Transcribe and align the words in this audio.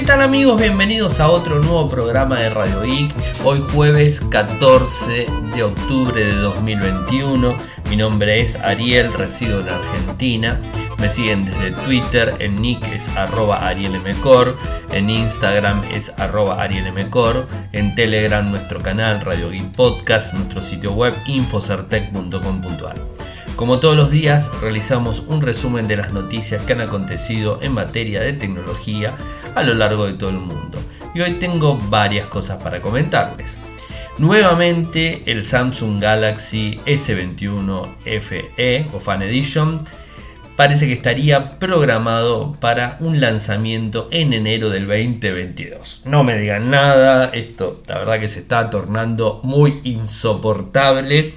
¿qué 0.00 0.06
tal 0.06 0.22
amigos? 0.22 0.58
Bienvenidos 0.58 1.20
a 1.20 1.28
otro 1.28 1.58
nuevo 1.58 1.86
programa 1.86 2.38
de 2.38 2.48
Radio 2.48 2.80
Geek. 2.80 3.14
Hoy 3.44 3.62
jueves 3.70 4.22
14 4.30 5.26
de 5.54 5.62
octubre 5.62 6.24
de 6.24 6.32
2021. 6.36 7.54
Mi 7.90 7.96
nombre 7.96 8.40
es 8.40 8.56
Ariel, 8.56 9.12
resido 9.12 9.60
en 9.60 9.68
Argentina. 9.68 10.58
Me 10.98 11.10
siguen 11.10 11.44
desde 11.44 11.72
Twitter, 11.84 12.34
en 12.38 12.56
nick 12.62 12.82
es 12.94 13.14
arroba 13.14 13.68
arielmcor, 13.68 14.56
en 14.90 15.10
Instagram 15.10 15.84
es 15.92 16.18
arroba 16.18 16.62
arielmcor, 16.62 17.46
en 17.72 17.94
Telegram 17.94 18.50
nuestro 18.50 18.80
canal 18.80 19.20
Radio 19.20 19.50
Geek 19.50 19.72
Podcast, 19.72 20.32
nuestro 20.32 20.62
sitio 20.62 20.92
web 20.92 21.12
infocertec.com.ar. 21.26 22.94
Como 23.54 23.78
todos 23.78 23.94
los 23.94 24.10
días, 24.10 24.50
realizamos 24.62 25.20
un 25.26 25.42
resumen 25.42 25.86
de 25.86 25.98
las 25.98 26.14
noticias 26.14 26.62
que 26.62 26.72
han 26.72 26.80
acontecido 26.80 27.58
en 27.60 27.74
materia 27.74 28.22
de 28.22 28.32
tecnología 28.32 29.14
a 29.54 29.62
lo 29.62 29.74
largo 29.74 30.06
de 30.06 30.14
todo 30.14 30.30
el 30.30 30.36
mundo. 30.36 30.78
Y 31.14 31.20
hoy 31.20 31.32
tengo 31.34 31.76
varias 31.76 32.26
cosas 32.26 32.62
para 32.62 32.80
comentarles. 32.80 33.58
Nuevamente 34.18 35.22
el 35.26 35.44
Samsung 35.44 36.00
Galaxy 36.00 36.78
S21 36.84 37.96
FE 38.20 38.86
o 38.92 39.00
Fan 39.00 39.22
Edition 39.22 39.84
parece 40.56 40.86
que 40.86 40.92
estaría 40.92 41.58
programado 41.58 42.52
para 42.60 42.98
un 43.00 43.18
lanzamiento 43.18 44.08
en 44.10 44.34
enero 44.34 44.68
del 44.68 44.86
2022. 44.86 46.02
No 46.04 46.22
me 46.22 46.36
digan 46.36 46.68
nada, 46.68 47.30
esto 47.32 47.82
la 47.86 47.96
verdad 47.96 48.20
que 48.20 48.28
se 48.28 48.40
está 48.40 48.68
tornando 48.68 49.40
muy 49.42 49.80
insoportable 49.84 51.32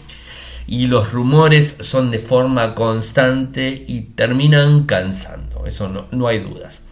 y 0.67 0.87
los 0.87 1.13
rumores 1.13 1.77
son 1.79 2.11
de 2.11 2.19
forma 2.19 2.75
constante 2.75 3.85
y 3.87 4.01
terminan 4.01 4.83
cansando, 4.83 5.65
eso 5.65 5.87
no, 5.87 6.07
no 6.11 6.27
hay 6.27 6.39
dudas. 6.39 6.82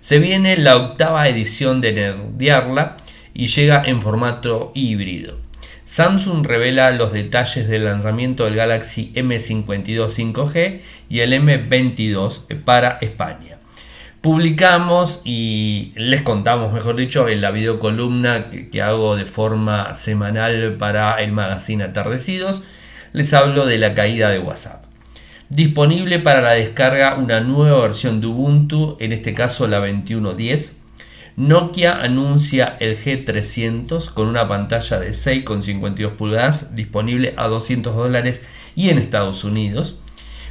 Se 0.00 0.18
viene 0.18 0.56
la 0.56 0.76
octava 0.76 1.28
edición 1.28 1.80
de 1.80 1.92
Nerdiarla 1.92 2.96
y 3.34 3.48
llega 3.48 3.82
en 3.84 4.00
formato 4.00 4.72
híbrido. 4.74 5.38
Samsung 5.84 6.46
revela 6.46 6.90
los 6.90 7.12
detalles 7.12 7.68
del 7.68 7.84
lanzamiento 7.84 8.44
del 8.44 8.54
Galaxy 8.56 9.12
M52 9.14 10.34
5G 10.34 10.80
y 11.08 11.20
el 11.20 11.32
M22 11.32 12.62
para 12.64 12.98
España. 13.00 13.58
Publicamos 14.20 15.22
y 15.24 15.92
les 15.94 16.22
contamos, 16.22 16.72
mejor 16.72 16.96
dicho, 16.96 17.28
en 17.28 17.40
la 17.40 17.50
videocolumna 17.50 18.48
que, 18.48 18.68
que 18.68 18.82
hago 18.82 19.16
de 19.16 19.24
forma 19.24 19.94
semanal 19.94 20.76
para 20.78 21.22
el 21.22 21.32
magazine 21.32 21.84
Atardecidos 21.84 22.64
les 23.12 23.32
hablo 23.32 23.66
de 23.66 23.78
la 23.78 23.94
caída 23.94 24.30
de 24.30 24.38
WhatsApp. 24.38 24.87
Disponible 25.50 26.18
para 26.18 26.42
la 26.42 26.50
descarga 26.50 27.16
una 27.16 27.40
nueva 27.40 27.80
versión 27.80 28.20
de 28.20 28.26
Ubuntu, 28.26 28.98
en 29.00 29.12
este 29.12 29.32
caso 29.32 29.66
la 29.66 29.78
2110. 29.78 30.76
Nokia 31.36 32.02
anuncia 32.02 32.76
el 32.80 33.02
G300 33.02 34.12
con 34.12 34.28
una 34.28 34.46
pantalla 34.46 34.98
de 34.98 35.10
6,52 35.10 36.10
pulgadas 36.10 36.76
disponible 36.76 37.32
a 37.38 37.46
200 37.46 37.96
dólares 37.96 38.42
y 38.76 38.90
en 38.90 38.98
Estados 38.98 39.42
Unidos. 39.44 39.96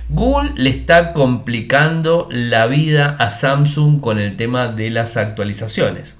Google 0.09 0.53
le 0.55 0.71
está 0.71 1.13
complicando 1.13 2.27
la 2.31 2.65
vida 2.65 3.17
a 3.19 3.29
Samsung 3.29 4.01
con 4.01 4.17
el 4.19 4.35
tema 4.35 4.69
de 4.69 4.89
las 4.89 5.15
actualizaciones. 5.15 6.17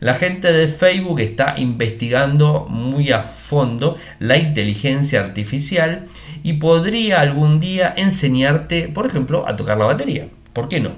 La 0.00 0.14
gente 0.14 0.52
de 0.52 0.68
Facebook 0.68 1.20
está 1.20 1.54
investigando 1.58 2.66
muy 2.68 3.12
a 3.12 3.22
fondo 3.22 3.96
la 4.18 4.36
inteligencia 4.36 5.20
artificial 5.20 6.06
y 6.42 6.54
podría 6.54 7.20
algún 7.20 7.60
día 7.60 7.92
enseñarte, 7.96 8.88
por 8.88 9.06
ejemplo, 9.06 9.46
a 9.46 9.56
tocar 9.56 9.78
la 9.78 9.86
batería. 9.86 10.28
¿Por 10.52 10.68
qué 10.68 10.80
no? 10.80 10.92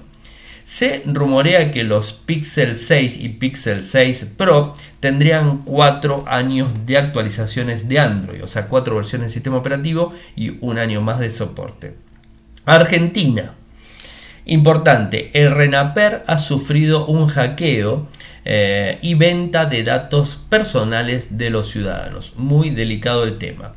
Se 0.64 1.02
rumorea 1.06 1.72
que 1.72 1.82
los 1.82 2.12
Pixel 2.12 2.76
6 2.76 3.18
y 3.20 3.30
Pixel 3.30 3.82
6 3.82 4.34
Pro 4.36 4.72
tendrían 5.00 5.58
4 5.64 6.24
años 6.28 6.68
de 6.86 6.98
actualizaciones 6.98 7.88
de 7.88 7.98
Android, 7.98 8.44
o 8.44 8.48
sea, 8.48 8.68
4 8.68 8.94
versiones 8.94 9.28
de 9.28 9.34
sistema 9.34 9.56
operativo 9.56 10.12
y 10.36 10.56
un 10.60 10.78
año 10.78 11.00
más 11.00 11.18
de 11.18 11.30
soporte. 11.30 11.94
Argentina. 12.64 13.54
Importante, 14.44 15.30
el 15.34 15.52
RENAPER 15.52 16.24
ha 16.26 16.38
sufrido 16.38 17.06
un 17.06 17.28
hackeo 17.28 18.08
eh, 18.44 18.98
y 19.02 19.14
venta 19.14 19.66
de 19.66 19.84
datos 19.84 20.40
personales 20.48 21.38
de 21.38 21.50
los 21.50 21.70
ciudadanos. 21.70 22.32
Muy 22.36 22.70
delicado 22.70 23.24
el 23.24 23.38
tema. 23.38 23.74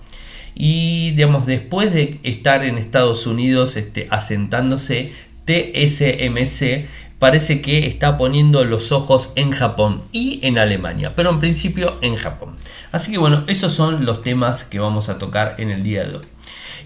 Y 0.55 1.11
digamos, 1.11 1.45
después 1.45 1.93
de 1.93 2.19
estar 2.23 2.63
en 2.63 2.77
Estados 2.77 3.27
Unidos 3.27 3.75
este, 3.75 4.07
asentándose, 4.09 5.11
TSMC 5.45 6.87
parece 7.19 7.61
que 7.61 7.87
está 7.87 8.17
poniendo 8.17 8.63
los 8.65 8.91
ojos 8.91 9.31
en 9.35 9.51
Japón 9.51 10.01
y 10.11 10.39
en 10.43 10.57
Alemania, 10.57 11.13
pero 11.15 11.29
en 11.29 11.39
principio 11.39 11.97
en 12.01 12.15
Japón. 12.15 12.55
Así 12.91 13.11
que 13.11 13.17
bueno, 13.17 13.43
esos 13.47 13.73
son 13.73 14.05
los 14.05 14.21
temas 14.21 14.63
que 14.63 14.79
vamos 14.79 15.09
a 15.09 15.17
tocar 15.17 15.55
en 15.57 15.71
el 15.71 15.83
día 15.83 16.05
de 16.05 16.17
hoy. 16.17 16.25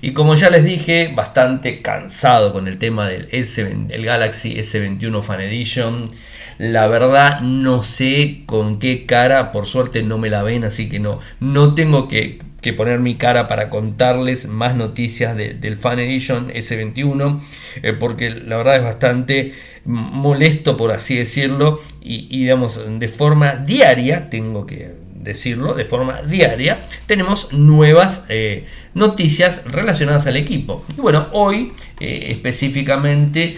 Y 0.01 0.13
como 0.13 0.35
ya 0.35 0.49
les 0.49 0.63
dije, 0.63 1.11
bastante 1.13 1.81
cansado 1.81 2.53
con 2.53 2.67
el 2.67 2.77
tema 2.77 3.07
del, 3.07 3.27
S, 3.31 3.63
del 3.63 4.05
Galaxy 4.05 4.55
S21 4.55 5.21
Fan 5.21 5.41
Edition. 5.41 6.09
La 6.57 6.87
verdad 6.87 7.41
no 7.41 7.83
sé 7.83 8.43
con 8.45 8.79
qué 8.79 9.05
cara, 9.05 9.51
por 9.51 9.65
suerte 9.65 10.03
no 10.03 10.17
me 10.17 10.29
la 10.29 10.43
ven, 10.43 10.63
así 10.63 10.89
que 10.89 10.99
no, 10.99 11.19
no 11.39 11.73
tengo 11.73 12.07
que, 12.07 12.39
poner 12.75 12.99
mi 12.99 13.15
cara 13.15 13.47
para 13.47 13.69
contarles 13.69 14.47
más 14.47 14.75
noticias 14.75 15.35
del 15.35 15.77
Fan 15.77 15.99
Edition 15.99 16.49
S21, 16.49 17.39
eh, 17.81 17.93
porque 17.93 18.29
la 18.29 18.57
verdad 18.57 18.75
es 18.77 18.83
bastante 18.83 19.53
molesto, 19.85 20.77
por 20.77 20.91
así 20.91 21.17
decirlo, 21.17 21.81
y, 22.01 22.27
digamos, 22.27 22.81
de 22.99 23.07
forma 23.07 23.55
diaria 23.55 24.29
tengo 24.29 24.65
que 24.65 24.91
decirlo, 25.13 25.73
de 25.73 25.83
forma 25.83 26.21
diaria, 26.21 26.79
tenemos 27.05 27.51
nuevas 27.51 28.23
eh, 28.29 28.65
noticias 28.93 29.63
relacionadas 29.65 30.27
al 30.27 30.37
equipo. 30.37 30.85
Y 30.97 31.01
bueno, 31.01 31.27
hoy 31.33 31.73
eh, 31.99 32.27
específicamente 32.29 33.57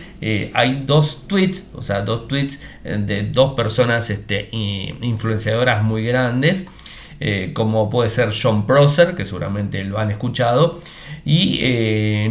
hay 0.53 0.83
dos 0.85 1.27
tweets, 1.27 1.69
o 1.73 1.81
sea, 1.81 2.01
dos 2.01 2.27
tweets 2.27 2.59
de 2.83 3.23
dos 3.23 3.53
personas 3.53 4.09
este, 4.11 4.49
influenciadoras 4.51 5.83
muy 5.83 6.03
grandes, 6.03 6.67
como 7.53 7.89
puede 7.89 8.09
ser 8.09 8.33
John 8.33 8.65
Prosser, 8.65 9.15
que 9.15 9.25
seguramente 9.25 9.83
lo 9.83 9.99
han 9.99 10.11
escuchado, 10.11 10.79
y 11.25 11.59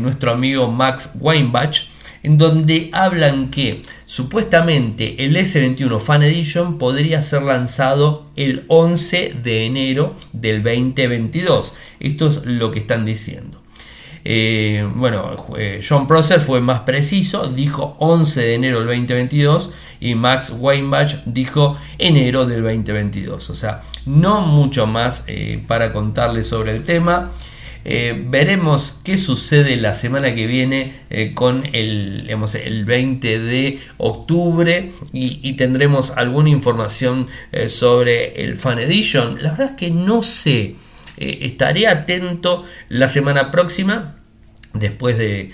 nuestro 0.01 0.33
amigo 0.33 0.71
Max 0.71 1.13
Weinbach, 1.21 1.89
en 2.23 2.37
donde 2.37 2.91
hablan 2.93 3.51
que 3.51 3.83
supuestamente 4.05 5.25
el 5.25 5.37
S21 5.37 6.01
Fan 6.01 6.23
Edition 6.23 6.77
podría 6.77 7.23
ser 7.23 7.43
lanzado 7.43 8.27
el 8.37 8.65
11 8.69 9.35
de 9.43 9.65
enero 9.65 10.15
del 10.33 10.63
2022. 10.63 11.73
Esto 11.99 12.29
es 12.29 12.45
lo 12.45 12.73
que 12.73 12.81
están 12.81 13.07
diciendo. 13.07 13.60
Eh, 14.25 14.87
bueno, 14.95 15.35
eh, 15.57 15.81
John 15.87 16.07
Prosser 16.07 16.41
fue 16.41 16.61
más 16.61 16.81
preciso, 16.81 17.49
dijo 17.49 17.97
11 17.99 18.41
de 18.41 18.55
enero 18.55 18.79
del 18.81 18.89
2022 18.89 19.71
y 20.01 20.15
Max 20.15 20.53
Weinbach 20.57 21.25
dijo 21.25 21.77
enero 21.99 22.47
del 22.47 22.63
2022. 22.63 23.51
O 23.51 23.55
sea, 23.55 23.83
no 24.07 24.41
mucho 24.43 24.87
más 24.87 25.25
eh, 25.27 25.63
para 25.67 25.93
contarles 25.93 26.49
sobre 26.49 26.75
el 26.75 26.85
tema. 26.85 27.31
Veremos 27.83 29.01
qué 29.05 29.17
sucede 29.17 29.75
la 29.77 29.95
semana 29.95 30.35
que 30.35 30.47
viene 30.47 31.01
con 31.35 31.65
el, 31.73 32.29
el 32.29 32.85
20 32.85 33.41
de 33.41 33.79
octubre 33.97 34.93
y, 35.15 35.55
tendremos 35.55 36.11
alguna 36.11 36.51
información 36.51 37.29
sobre 37.69 38.45
el 38.45 38.59
Fan 38.59 38.81
Edition. 38.81 39.43
La 39.43 39.53
verdad 39.53 39.71
es 39.71 39.77
que 39.79 39.91
no 39.91 40.23
sé. 40.23 40.77
Estaré 41.21 41.87
atento 41.87 42.65
la 42.89 43.09
semana 43.09 43.51
próxima 43.51 44.17
después 44.75 45.19
de, 45.19 45.53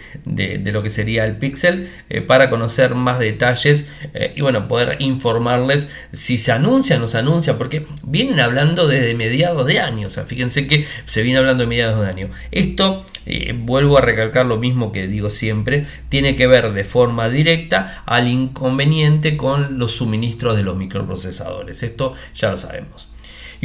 lo 0.73 0.83
que 0.83 0.91
sería 0.91 1.25
el 1.25 1.37
Pixel 1.37 1.91
eh, 2.11 2.21
para 2.21 2.51
conocer 2.51 2.95
más 2.95 3.19
detalles 3.19 3.89
eh, 4.13 4.35
y 4.37 4.43
bueno 4.43 4.69
poder 4.69 4.97
informarles 5.01 5.89
si 6.13 6.37
se 6.37 6.53
anuncia 6.53 6.97
o 6.97 7.01
no 7.01 7.07
se 7.07 7.19
anuncia 7.19 7.57
porque 7.57 7.87
vienen 8.03 8.41
hablando 8.41 8.87
desde 8.87 9.15
mediados 9.15 9.67
de 9.67 9.81
año 9.81 10.09
o 10.09 10.11
sea 10.11 10.25
fíjense 10.25 10.67
que 10.67 10.87
se 11.07 11.23
viene 11.23 11.39
hablando 11.39 11.63
de 11.63 11.69
mediados 11.69 12.03
de 12.03 12.11
año. 12.11 12.29
Esto 12.51 13.07
eh, 13.25 13.55
vuelvo 13.57 13.97
a 13.97 14.03
recalcar 14.03 14.45
lo 14.45 14.59
mismo 14.59 14.93
que 14.93 15.07
digo 15.07 15.31
siempre 15.31 15.87
tiene 16.11 16.37
que 16.37 16.47
ver 16.47 16.73
de 16.73 16.85
forma 16.85 17.31
directa 17.31 18.03
al 18.05 18.29
inconveniente 18.29 19.37
con 19.39 19.79
los 19.79 19.93
suministros 19.93 20.57
de 20.57 20.63
los 20.63 20.77
microprocesadores. 20.77 21.83
Esto 21.83 22.13
ya 22.35 22.51
lo 22.51 22.59
sabemos 22.59 23.16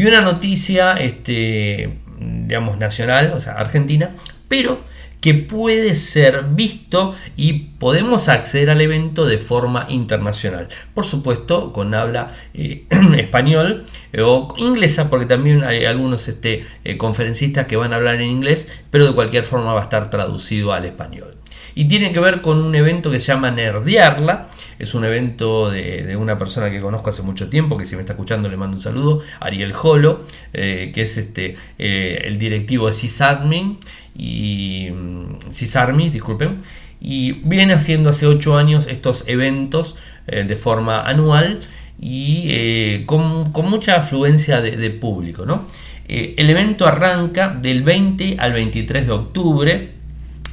y 0.02 0.06
una 0.06 0.22
noticia 0.22 0.94
este 0.94 2.00
digamos 2.18 2.80
nacional 2.80 3.34
o 3.36 3.40
sea 3.40 3.54
argentina 3.54 4.16
pero 4.48 4.82
que 5.22 5.36
puede 5.36 5.94
ser 5.94 6.46
visto 6.50 7.14
y 7.38 7.54
podemos 7.78 8.28
acceder 8.28 8.72
al 8.72 8.82
evento 8.82 9.28
de 9.28 9.38
forma 9.38 9.86
internacional. 9.88 10.68
Por 10.96 11.06
supuesto, 11.06 11.72
con 11.74 11.94
habla 11.94 12.32
eh, 12.56 12.88
español 13.18 13.86
eh, 14.14 14.24
o 14.24 14.56
inglesa, 14.58 15.12
porque 15.12 15.28
también 15.28 15.64
hay 15.64 15.86
algunos 15.86 16.28
este, 16.28 16.66
eh, 16.84 16.98
conferencistas 16.98 17.68
que 17.68 17.76
van 17.76 17.94
a 17.94 17.98
hablar 17.98 18.16
en 18.16 18.32
inglés, 18.32 18.72
pero 18.90 19.06
de 19.06 19.14
cualquier 19.14 19.44
forma 19.44 19.74
va 19.74 19.82
a 19.82 19.84
estar 19.84 20.10
traducido 20.10 20.74
al 20.74 20.86
español. 20.86 21.41
Y 21.76 21.86
tiene 21.86 22.12
que 22.12 22.20
ver 22.20 22.42
con 22.42 22.62
un 22.62 22.76
evento 22.76 23.12
que 23.12 23.20
se 23.20 23.28
llama 23.28 23.52
Nerdearla. 23.52 24.48
Es 24.80 24.94
un 24.94 25.06
evento 25.06 25.70
de, 25.70 26.16
una 26.16 26.38
persona 26.38 26.72
que 26.72 26.82
conozco 26.82 27.10
hace 27.10 27.22
mucho 27.22 27.50
tiempo, 27.50 27.78
que 27.78 27.86
si 27.86 27.96
me 27.96 28.02
está 28.02 28.14
escuchando 28.14 28.50
le 28.50 28.58
mando 28.58 28.78
un 28.78 28.82
saludo, 28.82 29.22
Ariel 29.40 29.74
Jolo, 29.74 30.26
eh, 30.54 30.92
que 30.94 31.04
es 31.04 31.18
este, 31.18 31.56
eh, 31.78 32.24
el 32.26 32.38
directivo 32.38 32.88
de 32.88 32.94
CISADMIN 32.94 33.78
y 34.18 34.90
mm, 34.92 35.52
CISARMI, 35.52 36.10
disculpen, 36.10 36.62
y 37.00 37.34
viene 37.44 37.74
haciendo 37.74 38.10
hace 38.10 38.28
8 38.28 38.58
años 38.58 38.88
estos 38.88 39.28
eventos 39.28 39.96
eh, 40.28 40.44
de 40.44 40.56
forma 40.56 41.04
anual 41.08 41.62
y 42.00 43.06
con, 43.06 43.52
mucha 43.70 43.98
afluencia 43.98 44.62
de, 44.62 44.76
de 44.76 44.90
público. 44.90 45.46
¿no? 45.46 45.68
el 46.08 46.50
evento 46.50 46.88
arranca 46.88 47.50
del 47.50 47.84
20 47.84 48.36
al 48.38 48.52
23 48.54 49.06
de 49.06 49.12
octubre 49.14 50.01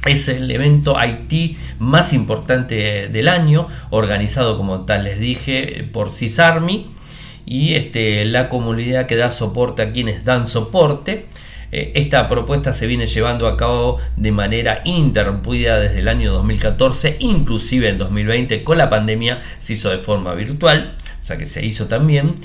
es 0.05 0.29
el 0.29 0.49
evento 0.49 0.95
IT 1.03 1.57
más 1.79 2.13
importante 2.13 3.09
del 3.09 3.27
año, 3.27 3.67
organizado 3.89 4.57
como 4.57 4.85
tal 4.85 5.03
les 5.03 5.19
dije 5.19 5.87
por 5.91 6.11
CISARMI 6.11 6.87
y 7.45 7.73
este, 7.73 8.25
la 8.25 8.47
comunidad 8.47 9.07
que 9.07 9.15
da 9.15 9.31
soporte 9.31 9.81
a 9.81 9.91
quienes 9.91 10.23
dan 10.23 10.47
soporte. 10.47 11.25
Eh, 11.71 11.91
esta 11.95 12.27
propuesta 12.27 12.73
se 12.73 12.87
viene 12.87 13.07
llevando 13.07 13.47
a 13.47 13.57
cabo 13.57 13.97
de 14.15 14.31
manera 14.31 14.81
ininterrumpida 14.85 15.79
desde 15.79 15.99
el 15.99 16.07
año 16.07 16.31
2014, 16.31 17.17
inclusive 17.19 17.89
en 17.89 17.97
2020 17.97 18.63
con 18.63 18.77
la 18.77 18.89
pandemia 18.89 19.39
se 19.59 19.73
hizo 19.73 19.89
de 19.89 19.99
forma 19.99 20.33
virtual, 20.33 20.95
o 21.19 21.23
sea 21.23 21.37
que 21.37 21.45
se 21.45 21.65
hizo 21.65 21.87
también. 21.87 22.35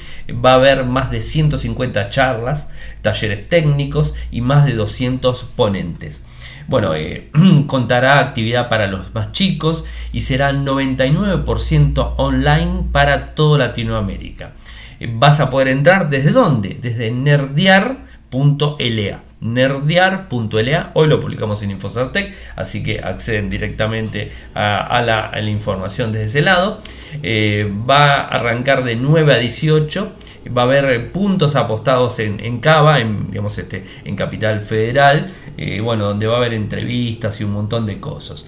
Va 0.45 0.53
a 0.53 0.57
haber 0.57 0.85
más 0.85 1.11
de 1.11 1.23
150 1.23 2.11
charlas, 2.11 2.69
talleres 3.01 3.49
técnicos 3.49 4.15
y 4.31 4.41
más 4.41 4.67
de 4.67 4.75
200 4.75 5.45
ponentes. 5.57 6.25
Bueno, 6.67 6.95
eh, 6.95 7.31
contará 7.67 8.19
actividad 8.19 8.69
para 8.69 8.87
los 8.87 9.15
más 9.15 9.33
chicos 9.33 9.85
y 10.13 10.23
será 10.23 10.53
99% 10.53 12.15
online 12.17 12.85
para 12.93 13.35
toda 13.35 13.59
Latinoamérica. 13.59 14.53
Eh, 15.01 15.11
vas 15.13 15.41
a 15.41 15.51
poder 15.51 15.69
entrar 15.69 16.09
desde 16.09 16.31
dónde? 16.31 16.79
Desde 16.81 17.11
nerdear.la. 17.11 19.21
Nerdear.la, 19.41 20.91
hoy 20.95 21.07
lo 21.07 21.21
publicamos 21.21 21.63
en 21.63 21.73
Infosartec, 21.73 22.35
así 22.57 22.83
que 22.83 23.01
acceden 23.01 23.51
directamente 23.51 24.33
a, 24.55 25.03
la, 25.03 25.39
información 25.43 26.13
desde 26.13 26.27
ese 26.27 26.41
lado. 26.41 26.81
Eh, 27.23 27.71
va 27.89 28.15
a 28.15 28.29
arrancar 28.29 28.85
de 28.85 28.97
9 28.97 29.35
a 29.35 29.37
18 29.37 30.13
va 30.57 30.63
a 30.63 30.65
haber 30.65 31.13
puntos 31.13 31.57
apostados 31.57 32.19
en, 32.19 32.41
en 32.41 32.61
Cava, 32.61 32.99
digamos 32.99 33.57
este, 33.59 33.85
en 34.05 34.17
Capital 34.17 34.61
Federal, 34.61 35.33
eh, 35.57 35.81
bueno, 35.81 36.07
donde 36.07 36.27
va 36.27 36.35
a 36.35 36.39
haber 36.39 36.55
entrevistas 36.55 37.41
y 37.41 37.45
un 37.45 37.53
montón 37.53 37.87
de 37.87 38.01
cosas. 38.01 38.45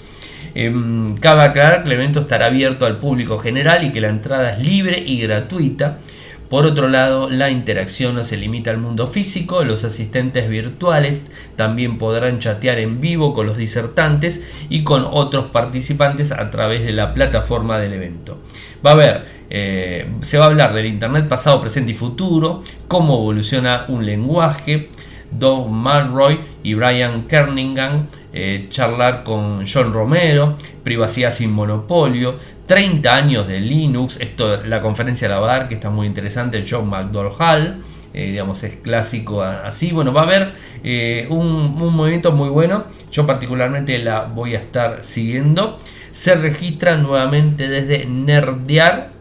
Eh, 0.55 0.73
cabe 1.21 1.43
aclarar 1.43 1.83
que 1.83 1.89
el 1.89 1.93
evento 1.93 2.21
estará 2.21 2.47
abierto 2.47 2.87
al 2.87 2.97
público 2.97 3.39
general 3.39 3.85
y 3.85 3.93
que 3.93 4.01
la 4.01 4.09
entrada 4.09 4.53
es 4.53 4.67
libre 4.67 5.03
y 5.07 5.21
gratuita. 5.21 5.99
Por 6.49 6.65
otro 6.65 6.89
lado, 6.89 7.29
la 7.29 7.51
interacción 7.51 8.15
no 8.15 8.23
se 8.23 8.37
limita 8.37 8.71
al 8.71 8.79
mundo 8.79 9.09
físico, 9.09 9.65
los 9.65 9.85
asistentes 9.85 10.49
virtuales 10.49 11.25
también 11.57 11.99
podrán 11.99 12.39
chatear 12.39 12.79
en 12.79 13.01
vivo 13.01 13.35
con 13.35 13.47
los 13.47 13.57
disertantes 13.57 14.43
y 14.71 14.85
con 14.85 15.05
otros 15.11 15.47
participantes 15.51 16.31
a 16.31 16.51
través 16.51 16.85
de 16.85 16.93
la 16.93 17.15
plataforma 17.15 17.79
del 17.79 17.95
evento. 17.95 18.39
Va 18.85 18.91
a 18.91 18.93
haber, 18.95 19.25
eh, 19.51 20.07
se 20.23 20.39
va 20.39 20.45
a 20.45 20.49
hablar 20.49 20.73
del 20.73 20.87
Internet 20.87 21.27
pasado, 21.27 21.61
presente 21.61 21.93
y 21.93 21.97
futuro, 21.97 22.63
cómo 22.87 23.15
evoluciona 23.19 23.85
un 23.89 24.07
lenguaje, 24.07 24.91
Doug 25.33 25.69
Malroy 25.69 26.39
y 26.67 26.75
Brian 26.75 27.29
Kerningan, 27.29 28.09
eh, 28.33 28.67
charlar 28.71 29.23
con 29.23 29.65
John 29.73 29.93
Romero, 29.93 30.57
privacidad 30.83 31.33
sin 31.33 31.53
monopolio, 31.53 32.41
30 32.67 33.15
años 33.15 33.47
de 33.47 33.61
Linux, 33.61 34.19
esto 34.21 34.65
la 34.65 34.81
conferencia 34.81 35.29
la 35.29 35.39
va 35.39 35.55
a 35.55 35.59
dar 35.59 35.69
que 35.69 35.77
está 35.77 35.91
muy 35.91 36.09
interesante, 36.09 36.67
John 36.69 36.91
McDowell 36.91 37.77
eh, 38.13 38.31
digamos 38.31 38.65
es 38.65 38.75
clásico 38.83 39.43
así, 39.43 39.93
bueno 39.93 40.13
va 40.13 40.23
a 40.23 40.25
haber 40.25 40.53
eh, 40.83 41.29
un, 41.31 41.79
un, 41.81 41.95
movimiento 41.95 42.33
muy 42.33 42.49
bueno, 42.49 42.87
yo 43.13 43.25
particularmente 43.27 43.97
la 44.01 44.25
voy 44.25 44.57
a 44.57 44.59
estar 44.59 45.05
siguiendo, 45.05 45.79
se 46.11 46.35
registra 46.35 46.97
nuevamente 46.97 47.69
desde 47.69 48.07
Nerdear 48.07 49.16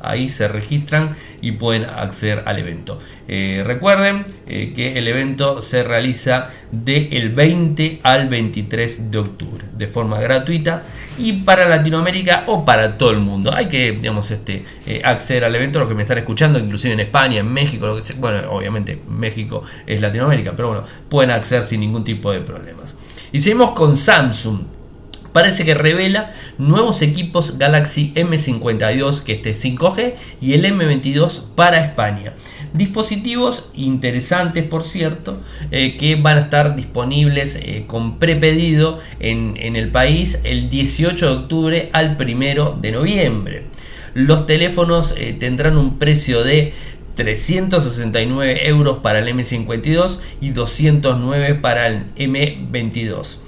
Ahí 0.00 0.28
se 0.28 0.48
registran 0.48 1.16
y 1.40 1.52
pueden 1.52 1.84
acceder 1.84 2.42
al 2.46 2.58
evento. 2.58 2.98
Eh, 3.28 3.62
recuerden 3.64 4.24
eh, 4.46 4.72
que 4.74 4.98
el 4.98 5.08
evento 5.08 5.62
se 5.62 5.82
realiza 5.82 6.50
del 6.70 7.30
20 7.30 8.00
al 8.02 8.28
23 8.28 9.10
de 9.10 9.18
octubre 9.18 9.64
de 9.76 9.86
forma 9.86 10.20
gratuita 10.20 10.84
y 11.18 11.32
para 11.44 11.68
Latinoamérica 11.68 12.44
o 12.46 12.64
para 12.64 12.98
todo 12.98 13.10
el 13.10 13.20
mundo. 13.20 13.54
Hay 13.54 13.66
que 13.66 13.92
digamos, 13.92 14.30
este, 14.30 14.64
eh, 14.86 15.02
acceder 15.04 15.44
al 15.44 15.54
evento, 15.54 15.78
los 15.78 15.88
que 15.88 15.94
me 15.94 16.02
están 16.02 16.18
escuchando, 16.18 16.58
inclusive 16.58 16.94
en 16.94 17.00
España, 17.00 17.40
en 17.40 17.52
México, 17.52 17.86
lo 17.86 17.96
que 17.96 18.12
bueno, 18.14 18.50
obviamente 18.50 19.00
México 19.08 19.62
es 19.86 20.00
Latinoamérica, 20.00 20.52
pero 20.56 20.68
bueno, 20.68 20.84
pueden 21.08 21.30
acceder 21.30 21.64
sin 21.64 21.80
ningún 21.80 22.04
tipo 22.04 22.32
de 22.32 22.40
problemas. 22.40 22.96
Y 23.32 23.40
seguimos 23.40 23.70
con 23.70 23.96
Samsung 23.96 24.81
parece 25.32 25.64
que 25.64 25.74
revela 25.74 26.32
nuevos 26.58 27.02
equipos 27.02 27.58
Galaxy 27.58 28.12
M52 28.14 29.22
que 29.22 29.32
este 29.34 29.52
5G 29.52 30.14
y 30.40 30.54
el 30.54 30.64
M22 30.64 31.42
para 31.54 31.84
España. 31.84 32.34
Dispositivos 32.72 33.68
interesantes, 33.74 34.64
por 34.64 34.84
cierto, 34.84 35.38
eh, 35.70 35.96
que 35.98 36.16
van 36.16 36.38
a 36.38 36.42
estar 36.42 36.74
disponibles 36.74 37.56
eh, 37.56 37.84
con 37.86 38.18
prepedido 38.18 38.98
en, 39.20 39.56
en 39.58 39.76
el 39.76 39.90
país 39.90 40.40
el 40.44 40.70
18 40.70 41.26
de 41.26 41.32
octubre 41.32 41.90
al 41.92 42.16
1 42.18 42.78
de 42.80 42.92
noviembre. 42.92 43.64
Los 44.14 44.46
teléfonos 44.46 45.14
eh, 45.16 45.36
tendrán 45.38 45.76
un 45.78 45.98
precio 45.98 46.44
de 46.44 46.72
369 47.16 48.68
euros 48.68 48.98
para 48.98 49.18
el 49.18 49.28
M52 49.28 50.20
y 50.40 50.50
209 50.50 51.54
para 51.56 51.88
el 51.88 52.14
M22. 52.16 53.38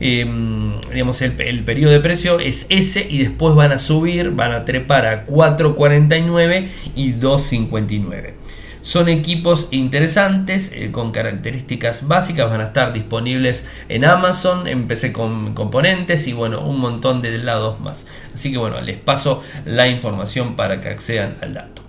Em, 0.00 0.76
digamos, 0.92 1.20
el, 1.22 1.32
periodo 1.32 1.92
de 1.92 2.00
precio 2.00 2.38
es 2.38 2.66
ese 2.68 3.06
y 3.08 3.18
después 3.18 3.54
van 3.54 3.72
a 3.72 3.78
subir, 3.78 4.30
van 4.30 4.52
a 4.52 4.64
trepar 4.64 5.06
a 5.06 5.26
4.49 5.26 6.68
y 6.94 7.14
2.59. 7.14 8.34
Son 8.82 9.08
equipos 9.08 9.68
interesantes 9.70 10.72
eh, 10.72 10.90
con 10.92 11.10
características 11.10 12.06
básicas, 12.06 12.48
van 12.48 12.60
a 12.60 12.68
estar 12.68 12.92
disponibles 12.92 13.68
en 13.88 14.04
Amazon, 14.04 14.66
en 14.66 14.86
PC 14.86 15.12
con 15.12 15.52
componentes 15.52 16.26
y 16.26 16.32
bueno, 16.32 16.60
un 16.62 16.80
montón 16.80 17.20
de 17.20 17.36
lados 17.38 17.80
más. 17.80 18.06
Así 18.34 18.52
que 18.52 18.58
bueno, 18.58 18.80
les 18.80 18.96
paso 18.96 19.42
la 19.66 19.88
información 19.88 20.56
para 20.56 20.80
que 20.80 20.88
accedan 20.88 21.36
al 21.42 21.54
dato. 21.54 21.87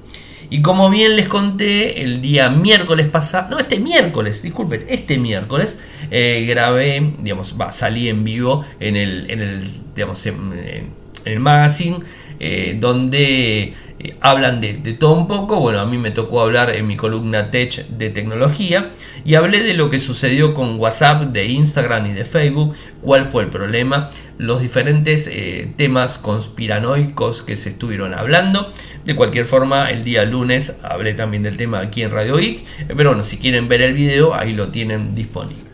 Y 0.52 0.62
como 0.62 0.90
bien 0.90 1.16
les 1.16 1.28
conté, 1.28 2.02
el 2.02 2.22
día 2.22 2.50
miércoles 2.50 3.08
pasado, 3.08 3.50
no, 3.52 3.60
este 3.60 3.80
miércoles, 3.80 4.42
disculpen, 4.42 4.84
este 4.90 5.20
miércoles 5.20 5.80
eh, 6.10 6.46
grabé, 6.50 7.14
digamos, 7.20 7.56
salí 7.72 8.10
en 8.10 8.24
vivo 8.24 8.66
en 8.80 8.96
el, 8.96 9.30
en 9.30 9.42
el, 9.42 9.64
digamos, 9.96 10.26
en, 10.26 10.90
el 11.26 11.40
magazine, 11.40 12.00
eh, 12.40 12.78
donde 12.80 13.76
eh, 14.00 14.18
hablan 14.22 14.60
de, 14.60 14.74
todo 14.94 15.14
un 15.14 15.28
poco. 15.28 15.60
Bueno, 15.60 15.82
a 15.82 15.86
mí 15.86 16.00
me 16.00 16.10
tocó 16.10 16.42
hablar 16.42 16.72
en 16.72 16.88
mi 16.88 16.98
columna 16.98 17.52
Tech 17.52 17.88
de 17.88 18.10
tecnología 18.10 18.90
y 19.26 19.36
hablé 19.36 19.62
de 19.62 19.76
lo 19.76 19.92
que 19.92 20.00
sucedió 20.00 20.56
con 20.56 20.80
WhatsApp, 20.80 21.26
de 21.26 21.46
Instagram 21.46 22.08
y 22.08 22.14
de 22.14 22.26
Facebook, 22.26 22.74
cuál 23.02 23.26
fue 23.26 23.44
el 23.44 23.50
problema, 23.50 24.10
los 24.40 24.62
diferentes 24.62 25.30
temas 25.76 26.18
conspiranoicos 26.18 27.44
que 27.44 27.56
se 27.56 27.70
estuvieron 27.70 28.16
hablando. 28.16 28.72
De 29.06 29.16
cualquier 29.16 29.46
forma, 29.46 29.90
el 29.90 30.04
día 30.04 30.26
lunes 30.26 30.78
hablé 30.84 31.14
también 31.14 31.44
del 31.44 31.58
tema 31.58 31.80
aquí 31.80 32.04
en 32.04 32.12
Radio 32.12 32.38
Geek, 32.38 32.64
pero 32.96 33.10
bueno, 33.10 33.24
si 33.24 33.38
quieren 33.38 33.68
ver 33.68 33.82
el 33.82 33.94
video, 33.94 34.36
ahí 34.36 34.54
lo 34.54 34.70
tienen 34.70 35.16
disponible. 35.16 35.70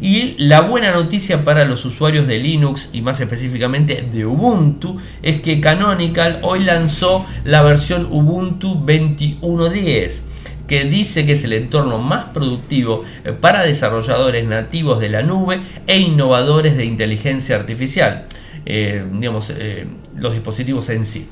Y 0.00 0.34
la 0.38 0.62
buena 0.62 0.92
noticia 0.92 1.44
para 1.44 1.64
los 1.64 1.84
usuarios 1.84 2.26
de 2.26 2.38
Linux 2.38 2.90
y 2.92 3.02
más 3.02 3.20
específicamente 3.20 4.02
de 4.12 4.26
Ubuntu 4.26 4.98
es 5.22 5.40
que 5.40 5.60
Canonical 5.60 6.40
hoy 6.42 6.64
lanzó 6.64 7.24
la 7.44 7.62
versión 7.62 8.06
Ubuntu 8.10 8.84
21.10 8.84 10.22
que 10.66 10.84
dice 10.84 11.24
que 11.24 11.32
es 11.32 11.44
el 11.44 11.52
entorno 11.52 11.98
más 11.98 12.26
productivo 12.26 13.04
eh, 13.24 13.32
para 13.32 13.62
desarrolladores 13.62 14.44
nativos 14.46 15.00
de 15.00 15.08
la 15.08 15.22
nube 15.22 15.60
e 15.86 15.98
innovadores 15.98 16.76
de 16.76 16.84
inteligencia 16.84 17.54
artificial, 17.56 18.26
eh, 18.64 19.04
digamos, 19.12 19.52
eh, 19.56 19.86
los 20.16 20.32
dispositivos 20.32 20.88
en 20.90 21.06
sí. 21.06 21.28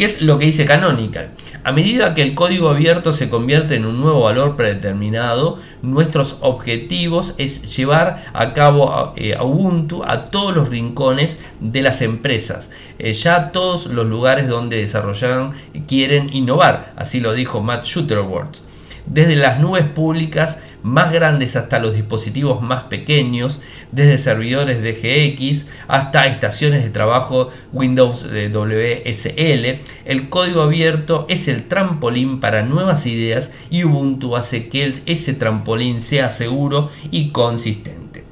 ¿Qué 0.00 0.06
es 0.06 0.22
lo 0.22 0.38
que 0.38 0.46
dice 0.46 0.64
Canonical? 0.64 1.28
A 1.62 1.72
medida 1.72 2.14
que 2.14 2.22
el 2.22 2.34
código 2.34 2.70
abierto 2.70 3.12
se 3.12 3.28
convierte 3.28 3.74
en 3.74 3.84
un 3.84 4.00
nuevo 4.00 4.22
valor 4.22 4.56
predeterminado, 4.56 5.58
nuestros 5.82 6.38
objetivos 6.40 7.34
es 7.36 7.76
llevar 7.76 8.24
a 8.32 8.54
cabo 8.54 9.12
eh, 9.16 9.36
Ubuntu 9.38 10.02
a 10.02 10.30
todos 10.30 10.56
los 10.56 10.70
rincones 10.70 11.40
de 11.60 11.82
las 11.82 12.00
empresas, 12.00 12.70
eh, 12.98 13.12
ya 13.12 13.52
todos 13.52 13.88
los 13.88 14.06
lugares 14.06 14.48
donde 14.48 14.78
desarrollan 14.78 15.52
quieren 15.86 16.34
innovar, 16.34 16.94
así 16.96 17.20
lo 17.20 17.34
dijo 17.34 17.60
Matt 17.60 17.84
Shutterworth. 17.84 18.56
Desde 19.04 19.36
las 19.36 19.60
nubes 19.60 19.84
públicas 19.84 20.62
más 20.82 21.12
grandes 21.12 21.56
hasta 21.56 21.78
los 21.78 21.94
dispositivos 21.94 22.62
más 22.62 22.84
pequeños, 22.84 23.60
desde 23.92 24.18
servidores 24.18 24.82
DGX 24.82 25.66
hasta 25.88 26.26
estaciones 26.26 26.84
de 26.84 26.90
trabajo 26.90 27.50
Windows 27.72 28.24
WSL. 28.24 29.80
El 30.04 30.28
código 30.28 30.62
abierto 30.62 31.26
es 31.28 31.48
el 31.48 31.68
trampolín 31.68 32.40
para 32.40 32.62
nuevas 32.62 33.06
ideas 33.06 33.52
y 33.70 33.84
Ubuntu 33.84 34.36
hace 34.36 34.68
que 34.68 35.02
ese 35.06 35.34
trampolín 35.34 36.00
sea 36.00 36.30
seguro 36.30 36.90
y 37.10 37.30
consistente. 37.30 38.24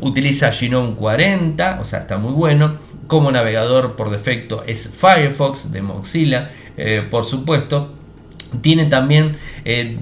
Utiliza 0.00 0.52
Genome 0.52 0.94
40, 0.94 1.78
o 1.80 1.84
sea, 1.84 2.00
está 2.00 2.18
muy 2.18 2.32
bueno. 2.32 2.76
Como 3.06 3.30
navegador 3.30 3.96
por 3.96 4.10
defecto 4.10 4.64
es 4.66 4.88
Firefox 4.88 5.70
de 5.72 5.82
Mozilla, 5.82 6.50
eh, 6.76 7.06
por 7.08 7.26
supuesto 7.26 7.93
tiene 8.60 8.86
también, 8.86 9.32
eh, 9.64 9.98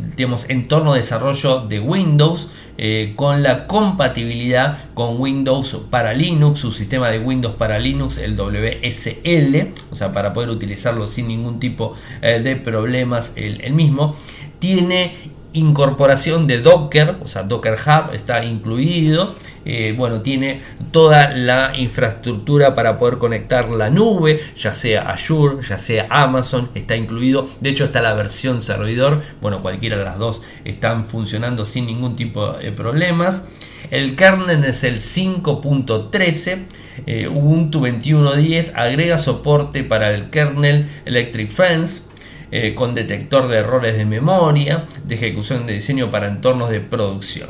entorno 0.49 0.93
de 0.93 0.99
desarrollo 0.99 1.61
de 1.61 1.81
Windows 1.81 2.49
eh, 2.79 3.13
con 3.17 3.43
la 3.43 3.67
compatibilidad 3.67 4.79
con 4.95 5.21
Windows 5.21 5.77
para 5.91 6.15
Linux, 6.15 6.61
su 6.61 6.73
sistema 6.73 7.11
de 7.11 7.19
Windows 7.19 7.57
para 7.57 7.79
Linux, 7.79 8.19
el 8.19 8.35
WSL, 8.37 9.73
o 9.91 9.97
sea, 9.97 10.13
para 10.13 10.33
poder 10.33 10.49
utilizarlo 10.49 11.07
sin 11.07 11.29
ningún 11.29 11.61
tipo 11.61 11.95
eh, 12.23 12.41
de 12.41 12.57
problemas 12.57 13.35
el 13.37 13.73
mismo. 13.75 14.17
Tiene 14.59 15.15
incorporación 15.53 16.47
de 16.47 16.61
Docker, 16.61 17.17
o 17.23 17.29
sea, 17.29 17.43
Docker 17.43 17.75
Hub 17.75 18.15
está 18.15 18.45
incluido. 18.45 19.35
Eh, 19.65 19.95
bueno, 19.97 20.23
tiene 20.23 20.61
toda 20.91 21.31
la 21.31 21.73
infraestructura 21.77 22.75
para 22.75 22.99
poder 22.99 23.19
conectar 23.19 23.69
la 23.69 23.91
nube, 23.91 24.41
ya 24.57 24.75
sea 24.75 25.11
Azure, 25.11 25.63
ya 25.67 25.79
sea 25.79 26.07
Amazon, 26.11 26.71
está 26.75 26.97
incluido. 26.97 27.49
De 27.61 27.71
hecho, 27.71 27.85
está 27.85 28.03
la 28.03 28.15
versión 28.15 28.61
servidor. 28.61 29.23
Bueno, 29.41 29.61
cualquiera 29.63 29.97
de 29.97 30.05
las 30.05 30.19
dos 30.19 30.43
están 30.65 31.07
funcionando 31.07 31.65
sin 31.65 31.87
ningún 31.87 32.17
tipo 32.17 32.53
de 32.55 32.73
problemas. 32.73 33.49
El 33.91 34.17
kernel 34.17 34.65
es 34.65 34.85
el 34.85 35.01
5.13. 35.01 36.65
Eh, 37.07 37.29
Ubuntu 37.29 37.81
21.10 37.81 38.75
agrega 38.75 39.19
soporte 39.19 39.83
para 39.83 40.13
el 40.13 40.31
kernel 40.31 40.89
Electric 41.05 41.49
Fence 41.49 42.12
eh, 42.55 42.75
con 42.75 42.95
detector 42.95 43.49
de 43.49 43.57
errores 43.57 43.97
de 43.97 44.05
memoria, 44.05 44.85
de 45.05 45.15
ejecución 45.15 45.67
de 45.67 45.73
diseño 45.73 46.11
para 46.11 46.29
entornos 46.29 46.69
de 46.69 46.81
producción. 46.81 47.49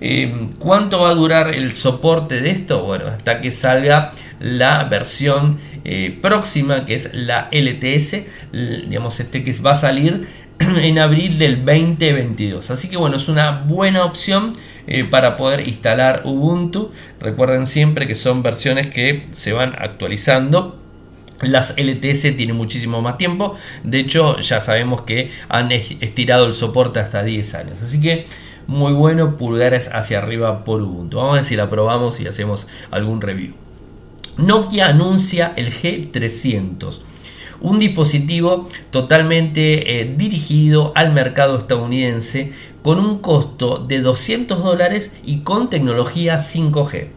Eh, 0.00 0.48
¿Cuánto 0.58 1.02
va 1.02 1.10
a 1.10 1.14
durar 1.14 1.54
el 1.54 1.72
soporte 1.74 2.40
de 2.40 2.50
esto? 2.50 2.82
Bueno, 2.82 3.06
hasta 3.06 3.40
que 3.40 3.52
salga 3.52 4.10
la 4.40 4.82
versión 4.82 5.58
eh, 5.84 6.18
próxima, 6.20 6.84
que 6.84 6.96
es 6.96 7.14
la 7.14 7.48
LTS, 7.52 8.24
digamos, 8.88 9.20
este 9.20 9.44
que 9.44 9.52
va 9.64 9.70
a 9.70 9.76
salir 9.76 10.26
en 10.58 10.98
abril 10.98 11.38
del 11.38 11.64
2022. 11.64 12.68
Así 12.72 12.88
que 12.88 12.96
bueno, 12.96 13.18
es 13.18 13.28
una 13.28 13.62
buena 13.62 14.04
opción 14.04 14.54
para 15.08 15.36
poder 15.36 15.68
instalar 15.68 16.22
Ubuntu. 16.24 16.90
Recuerden 17.20 17.68
siempre 17.68 18.08
que 18.08 18.16
son 18.16 18.42
versiones 18.42 18.88
que 18.88 19.28
se 19.30 19.52
van 19.52 19.76
actualizando 19.78 20.80
las 21.42 21.74
LTS 21.76 22.36
tienen 22.36 22.56
muchísimo 22.56 23.02
más 23.02 23.18
tiempo. 23.18 23.54
De 23.84 24.00
hecho, 24.00 24.40
ya 24.40 24.60
sabemos 24.60 25.02
que 25.02 25.30
han 25.48 25.72
estirado 25.72 26.46
el 26.46 26.54
soporte 26.54 27.00
hasta 27.00 27.22
10 27.22 27.54
años. 27.54 27.82
Así 27.82 28.00
que 28.00 28.26
muy 28.66 28.92
bueno, 28.92 29.36
pulgares 29.36 29.90
hacia 29.92 30.18
arriba 30.18 30.64
por 30.64 30.82
Ubuntu. 30.82 31.18
Vamos 31.18 31.32
a 31.32 31.34
ver 31.36 31.44
si 31.44 31.56
la 31.56 31.70
probamos 31.70 32.20
y 32.20 32.26
hacemos 32.26 32.66
algún 32.90 33.20
review. 33.20 33.54
Nokia 34.38 34.88
anuncia 34.88 35.52
el 35.56 35.72
G300. 35.72 37.00
Un 37.60 37.78
dispositivo 37.78 38.68
totalmente 38.90 40.00
eh, 40.00 40.14
dirigido 40.16 40.92
al 40.94 41.12
mercado 41.12 41.58
estadounidense 41.58 42.52
con 42.82 42.98
un 42.98 43.18
costo 43.20 43.78
de 43.78 44.00
200 44.00 44.62
dólares 44.62 45.14
y 45.24 45.40
con 45.40 45.70
tecnología 45.70 46.38
5G. 46.38 47.08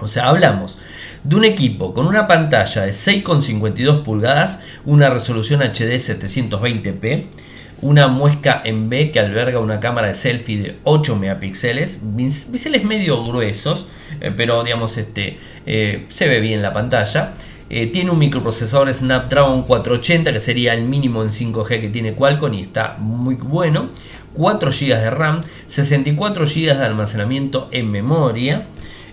O 0.00 0.08
sea, 0.08 0.28
hablamos 0.28 0.78
de 1.24 1.36
un 1.36 1.44
equipo 1.44 1.92
con 1.94 2.06
una 2.06 2.26
pantalla 2.26 2.82
de 2.82 2.92
6,52 2.92 4.02
pulgadas, 4.02 4.62
una 4.84 5.10
resolución 5.10 5.60
HD 5.60 5.94
720p, 5.96 7.26
una 7.82 8.08
muesca 8.08 8.60
en 8.64 8.88
B 8.88 9.10
que 9.10 9.20
alberga 9.20 9.58
una 9.58 9.80
cámara 9.80 10.08
de 10.08 10.14
selfie 10.14 10.62
de 10.62 10.76
8 10.84 11.16
megapíxeles, 11.16 12.00
biseles 12.02 12.84
medio 12.84 13.24
gruesos, 13.24 13.86
eh, 14.20 14.32
pero 14.36 14.62
digamos 14.64 14.96
este 14.98 15.38
eh, 15.66 16.06
se 16.08 16.28
ve 16.28 16.40
bien 16.40 16.62
la 16.62 16.72
pantalla. 16.72 17.34
Eh, 17.72 17.86
tiene 17.86 18.10
un 18.10 18.18
microprocesador 18.18 18.92
Snapdragon 18.92 19.62
480 19.62 20.32
que 20.32 20.40
sería 20.40 20.74
el 20.74 20.82
mínimo 20.82 21.22
en 21.22 21.28
5G 21.28 21.80
que 21.80 21.88
tiene 21.88 22.14
Qualcomm 22.14 22.54
y 22.54 22.62
está 22.62 22.96
muy 22.98 23.36
bueno. 23.36 23.90
4 24.34 24.70
GB 24.70 24.86
de 24.88 25.10
RAM, 25.10 25.40
64 25.66 26.46
GB 26.46 26.76
de 26.76 26.84
almacenamiento 26.84 27.68
en 27.72 27.90
memoria. 27.90 28.66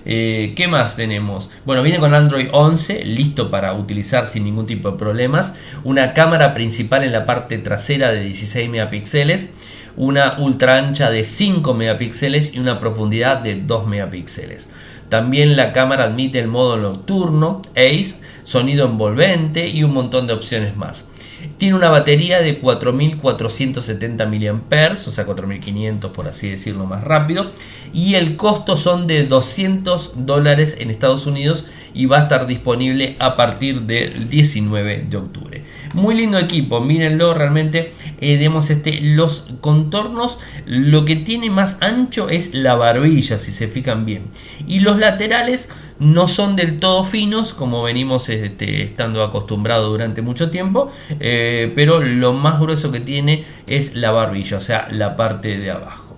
Eh, 0.10 0.54
¿Qué 0.56 0.70
más 0.70 0.96
tenemos? 0.96 1.50
Bueno, 1.66 1.84
viene 1.84 2.00
con 2.00 2.16
Android 2.16 2.48
11, 2.54 3.04
listo 3.04 3.52
para 3.52 3.74
utilizar 3.74 4.26
sin 4.26 4.46
ningún 4.46 4.66
tipo 4.66 4.90
de 4.90 4.98
problemas. 4.98 5.56
Una 5.84 6.14
cámara 6.14 6.54
principal 6.54 7.04
en 7.04 7.12
la 7.12 7.26
parte 7.26 7.58
trasera 7.58 8.14
de 8.14 8.22
16 8.22 8.70
megapíxeles. 8.70 9.52
Una 9.98 10.38
ultra 10.40 10.78
ancha 10.78 11.10
de 11.10 11.26
5 11.26 11.74
megapíxeles 11.74 12.54
y 12.54 12.60
una 12.60 12.80
profundidad 12.80 13.42
de 13.42 13.60
2 13.60 13.86
megapíxeles. 13.86 14.70
También 15.10 15.58
la 15.58 15.74
cámara 15.74 16.06
admite 16.06 16.40
el 16.40 16.48
modo 16.48 16.78
nocturno, 16.78 17.62
ACE, 17.76 18.16
sonido 18.46 18.86
envolvente 18.86 19.68
y 19.68 19.84
un 19.84 19.94
montón 19.94 20.26
de 20.26 20.34
opciones 20.34 20.78
más. 20.78 21.10
Tiene 21.58 21.76
una 21.76 21.90
batería 21.90 22.40
de 22.40 22.60
4470 22.60 24.26
mAh, 24.28 24.94
o 24.94 25.12
sea 25.12 25.26
4500 25.26 26.12
por 26.12 26.28
así 26.28 26.50
decirlo 26.50 26.86
más 26.86 27.04
rápido. 27.04 27.52
Y 27.94 28.16
el 28.16 28.36
costo 28.36 28.78
son 28.78 29.08
de 29.08 29.26
200 29.26 30.26
dólares 30.26 30.78
en 30.80 30.92
Estados 30.92 31.26
Unidos 31.26 31.66
y 31.94 32.06
va 32.06 32.20
a 32.20 32.22
estar 32.24 32.46
disponible 32.46 33.16
a 33.18 33.36
partir 33.36 33.82
del 33.82 34.30
19 34.30 35.08
de 35.10 35.18
octubre. 35.18 35.64
Muy 35.94 36.16
lindo 36.16 36.38
equipo, 36.38 36.80
mírenlo 36.80 37.34
realmente. 37.34 37.92
Eh, 38.22 38.50
este, 38.70 39.02
los 39.02 39.48
contornos, 39.62 40.38
lo 40.66 41.06
que 41.06 41.16
tiene 41.16 41.50
más 41.50 41.82
ancho 41.82 42.30
es 42.30 42.54
la 42.54 42.76
barbilla, 42.76 43.40
si 43.40 43.52
se 43.52 43.68
fijan 43.68 44.06
bien. 44.06 44.26
Y 44.68 44.80
los 44.80 45.00
laterales 45.00 45.70
no 46.00 46.28
son 46.28 46.56
del 46.56 46.80
todo 46.80 47.04
finos 47.04 47.54
como 47.54 47.84
venimos 47.84 48.30
este, 48.30 48.84
estando 48.84 49.24
acostumbrados 49.24 49.90
durante 49.90 50.22
mucho 50.22 50.52
tiempo, 50.52 50.92
eh, 51.20 51.72
pero 51.76 52.00
lo 52.02 52.34
más 52.34 52.60
grueso 52.60 52.92
que 52.92 53.00
tiene 53.00 53.46
es 53.68 53.96
la 53.96 54.12
barbilla, 54.12 54.58
o 54.58 54.62
sea, 54.62 54.88
la 54.92 55.16
parte 55.16 55.58
de 55.58 55.72
abajo. 55.72 56.16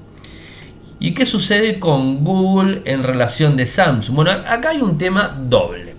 ¿Y 1.00 1.14
qué 1.14 1.26
sucede 1.26 1.80
con 1.80 2.26
Google 2.26 2.82
en 2.84 3.04
relación 3.04 3.56
de 3.56 3.66
Samsung? 3.66 4.16
Bueno, 4.16 4.32
acá 4.32 4.72
hay 4.72 4.82
un 4.82 4.98
tema 4.98 5.34
doble. 5.40 5.96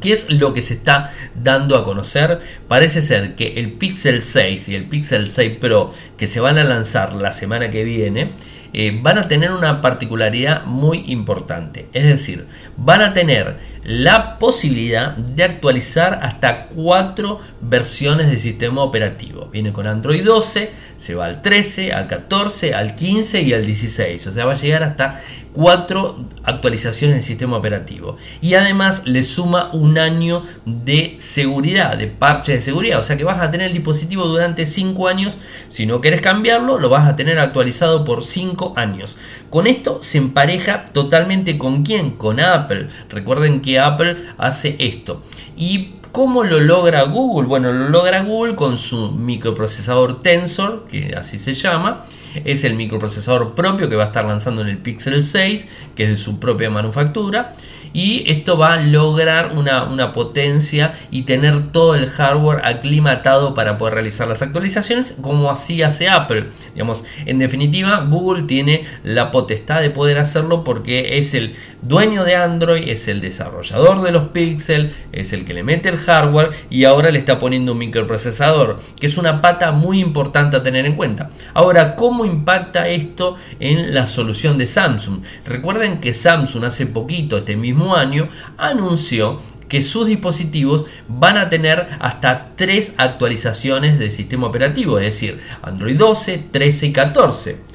¿Qué 0.00 0.12
es 0.12 0.30
lo 0.30 0.54
que 0.54 0.62
se 0.62 0.74
está 0.74 1.12
dando 1.34 1.76
a 1.76 1.84
conocer? 1.84 2.40
Parece 2.68 3.02
ser 3.02 3.34
que 3.34 3.54
el 3.54 3.72
Pixel 3.72 4.22
6 4.22 4.68
y 4.68 4.74
el 4.74 4.84
Pixel 4.84 5.28
6 5.28 5.56
Pro 5.58 5.92
que 6.16 6.28
se 6.28 6.40
van 6.40 6.58
a 6.58 6.64
lanzar 6.64 7.14
la 7.14 7.32
semana 7.32 7.70
que 7.70 7.82
viene 7.82 8.32
eh, 8.72 8.98
van 9.02 9.18
a 9.18 9.28
tener 9.28 9.52
una 9.52 9.80
particularidad 9.80 10.64
muy 10.64 11.04
importante. 11.08 11.86
Es 11.92 12.04
decir, 12.04 12.46
van 12.76 13.02
a 13.02 13.12
tener 13.12 13.56
la 13.84 14.38
posibilidad 14.38 15.16
de 15.16 15.44
actualizar 15.44 16.20
hasta 16.22 16.66
cuatro 16.66 17.40
versiones 17.60 18.28
del 18.28 18.38
sistema 18.38 18.82
operativo. 18.82 19.48
Viene 19.52 19.72
con 19.72 19.86
Android 19.86 20.24
12, 20.24 20.70
se 20.96 21.14
va 21.14 21.26
al 21.26 21.42
13, 21.42 21.92
al 21.92 22.06
14, 22.06 22.74
al 22.74 22.94
15 22.94 23.42
y 23.42 23.52
al 23.52 23.66
16. 23.66 24.26
O 24.26 24.32
sea, 24.32 24.44
va 24.44 24.52
a 24.52 24.56
llegar 24.56 24.84
hasta 24.84 25.20
cuatro 25.52 26.24
actualizaciones 26.44 27.16
del 27.16 27.24
sistema 27.24 27.56
operativo. 27.56 28.16
Y 28.40 28.54
además 28.54 29.02
le 29.06 29.24
suma 29.24 29.70
un 29.72 29.98
año 29.98 30.42
de 30.64 31.14
seguridad, 31.18 31.96
de 31.96 32.06
parche 32.06 32.52
de 32.52 32.60
seguridad. 32.60 33.00
O 33.00 33.02
sea 33.02 33.16
que 33.16 33.24
vas 33.24 33.40
a 33.40 33.50
tener 33.50 33.68
el 33.68 33.72
dispositivo 33.72 34.26
durante 34.26 34.66
5 34.66 35.08
años. 35.08 35.38
Si 35.68 35.86
no 35.86 36.00
quieres 36.00 36.20
cambiarlo, 36.20 36.78
lo 36.78 36.88
vas 36.88 37.08
a 37.08 37.16
tener 37.16 37.38
actualizado 37.38 38.04
por 38.04 38.24
5 38.24 38.74
años. 38.76 39.16
Con 39.50 39.66
esto 39.66 39.98
se 40.02 40.18
empareja 40.18 40.84
totalmente 40.86 41.58
con 41.58 41.82
quién? 41.82 42.12
Con 42.12 42.40
Apple. 42.40 42.88
Recuerden 43.10 43.60
Apple 43.78 44.16
hace 44.38 44.76
esto. 44.78 45.22
Y 45.56 45.94
¿Cómo 46.12 46.44
lo 46.44 46.60
logra 46.60 47.04
Google? 47.04 47.48
Bueno, 47.48 47.72
lo 47.72 47.88
logra 47.88 48.22
Google 48.22 48.54
con 48.54 48.76
su 48.76 49.12
microprocesador 49.12 50.20
Tensor, 50.20 50.86
que 50.86 51.14
así 51.16 51.38
se 51.38 51.54
llama. 51.54 52.04
Es 52.44 52.64
el 52.64 52.74
microprocesador 52.74 53.54
propio 53.54 53.88
que 53.88 53.96
va 53.96 54.02
a 54.02 54.06
estar 54.06 54.26
lanzando 54.26 54.60
en 54.60 54.68
el 54.68 54.76
Pixel 54.76 55.22
6, 55.22 55.68
que 55.96 56.04
es 56.04 56.10
de 56.10 56.16
su 56.18 56.38
propia 56.38 56.68
manufactura. 56.68 57.54
Y 57.92 58.24
esto 58.30 58.56
va 58.56 58.74
a 58.74 58.80
lograr 58.80 59.52
una, 59.56 59.84
una, 59.84 60.12
potencia 60.12 60.94
y 61.10 61.22
tener 61.22 61.72
todo 61.72 61.94
el 61.94 62.08
hardware 62.08 62.64
aclimatado 62.64 63.54
para 63.54 63.78
poder 63.78 63.94
realizar 63.94 64.28
las 64.28 64.42
actualizaciones 64.42 65.16
como 65.20 65.50
así 65.50 65.82
hace 65.82 66.08
Apple. 66.08 66.48
Digamos, 66.74 67.04
en 67.26 67.38
definitiva, 67.38 68.06
Google 68.08 68.44
tiene 68.44 68.84
la 69.04 69.30
potestad 69.30 69.80
de 69.80 69.90
poder 69.90 70.18
hacerlo 70.18 70.64
porque 70.64 71.18
es 71.18 71.34
el 71.34 71.54
dueño 71.82 72.24
de 72.24 72.36
Android, 72.36 72.88
es 72.88 73.08
el 73.08 73.20
desarrollador 73.20 74.02
de 74.02 74.12
los 74.12 74.28
Pixel, 74.28 74.92
es 75.10 75.32
el 75.32 75.44
que 75.44 75.52
le 75.52 75.64
mete 75.64 75.88
el 75.88 75.98
hardware 75.98 76.50
y 76.70 76.84
ahora 76.84 77.10
le 77.10 77.18
está 77.18 77.38
poniendo 77.38 77.72
un 77.72 77.78
microprocesador, 77.78 78.78
que 78.98 79.06
es 79.06 79.18
una 79.18 79.40
pata 79.40 79.72
muy 79.72 80.00
importante 80.00 80.56
a 80.56 80.62
tener 80.62 80.86
en 80.86 80.94
cuenta. 80.94 81.30
Ahora, 81.54 81.96
¿cómo 81.96 82.24
impacta 82.24 82.88
esto 82.88 83.36
en 83.58 83.94
la 83.94 84.06
solución 84.06 84.58
de 84.58 84.66
Samsung? 84.66 85.22
Recuerden 85.44 86.00
que 86.00 86.14
Samsung 86.14 86.64
hace 86.64 86.86
poquito, 86.86 87.38
este 87.38 87.56
mismo 87.56 87.81
año, 87.90 88.28
anunció 88.56 89.40
que 89.68 89.82
sus 89.82 90.06
dispositivos 90.06 90.86
van 91.08 91.38
a 91.38 91.48
tener 91.48 91.88
hasta 91.98 92.50
tres 92.56 92.94
actualizaciones 92.98 93.98
del 93.98 94.12
sistema 94.12 94.46
operativo, 94.46 94.98
es 94.98 95.06
decir, 95.06 95.40
Android 95.62 95.96
12, 95.96 96.48
13 96.50 96.86
y 96.86 96.92
14 96.92 97.72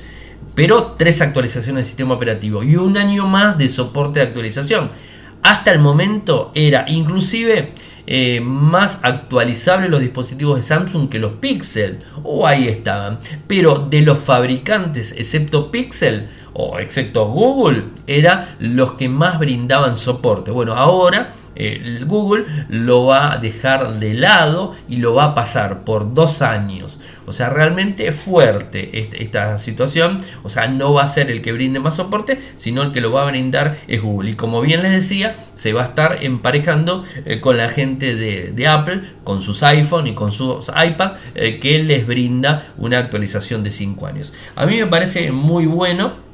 pero 0.58 0.96
tres 0.98 1.22
actualizaciones 1.22 1.82
del 1.82 1.86
sistema 1.86 2.16
operativo 2.16 2.64
y 2.64 2.78
un 2.78 2.98
año 2.98 3.28
más 3.28 3.60
de 3.60 3.70
soporte 3.70 4.20
de 4.20 4.26
actualización. 4.26 4.90
Hasta 5.44 5.72
el 5.72 5.78
momento 5.78 6.52
era 6.56 6.86
inclusive 6.88 7.74
eh, 8.08 8.42
más 8.42 8.98
actualizables 9.04 9.92
los 9.92 10.00
dispositivos 10.00 10.56
de 10.58 10.64
Samsung 10.64 11.10
que 11.10 11.20
los 11.20 11.34
Pixel, 11.34 12.00
o 12.24 12.48
ahí 12.48 12.68
estaban, 12.68 13.20
pero 13.46 13.86
de 13.88 14.02
los 14.02 14.18
fabricantes, 14.18 15.14
excepto 15.16 15.70
Pixel 15.70 16.28
o 16.60 16.80
excepto 16.80 17.28
Google, 17.28 17.84
eran 18.08 18.48
los 18.60 18.94
que 18.94 19.08
más 19.10 19.38
brindaban 19.38 19.96
soporte. 19.96 20.50
Bueno, 20.50 20.74
ahora 20.74 21.34
Google 22.06 22.46
lo 22.70 23.06
va 23.06 23.34
a 23.34 23.38
dejar 23.38 24.00
de 24.00 24.14
lado 24.14 24.76
y 24.88 24.98
lo 24.98 25.14
va 25.14 25.26
a 25.26 25.36
pasar 25.36 25.84
por 25.84 26.14
dos 26.14 26.42
años. 26.42 26.98
O 27.28 27.34
sea, 27.34 27.50
realmente 27.50 28.12
fuerte 28.12 29.02
esta, 29.20 29.58
situación. 29.58 30.20
O 30.44 30.50
sea, 30.50 30.68
no 30.68 30.94
va 30.94 31.04
a 31.04 31.08
ser 31.08 31.30
el 31.30 31.42
que 31.42 31.52
brinde 31.52 31.80
más 31.80 31.98
soporte, 31.98 32.40
sino 32.56 32.82
el 32.82 32.92
que 32.92 33.02
lo 33.02 33.12
va 33.12 33.24
a 33.24 33.30
brindar 33.30 33.78
es 33.88 34.02
Google. 34.02 34.32
Y 34.32 34.34
como 34.34 34.62
bien 34.62 34.82
les 34.82 34.94
decía, 34.94 35.36
se 35.54 35.74
va 35.74 35.84
a 35.84 35.88
estar 35.88 36.24
emparejando 36.24 37.06
eh, 37.26 37.40
con 37.40 37.58
la 37.58 37.70
gente 37.70 38.16
de, 38.16 38.68
Apple, 38.68 39.02
con 39.24 39.42
sus 39.42 39.62
iPhone 39.64 40.08
y 40.08 40.16
con 40.16 40.32
sus 40.32 40.70
iPad, 40.70 41.18
eh, 41.36 41.60
que 41.60 41.84
les 41.84 42.08
brinda 42.08 42.68
una 42.78 42.98
actualización 42.98 43.64
de 43.64 43.72
5 43.72 44.08
años. 44.08 44.34
A 44.56 44.66
mí 44.66 44.78
me 44.78 44.88
parece 44.88 45.32
muy 45.32 45.66
bueno 45.66 46.26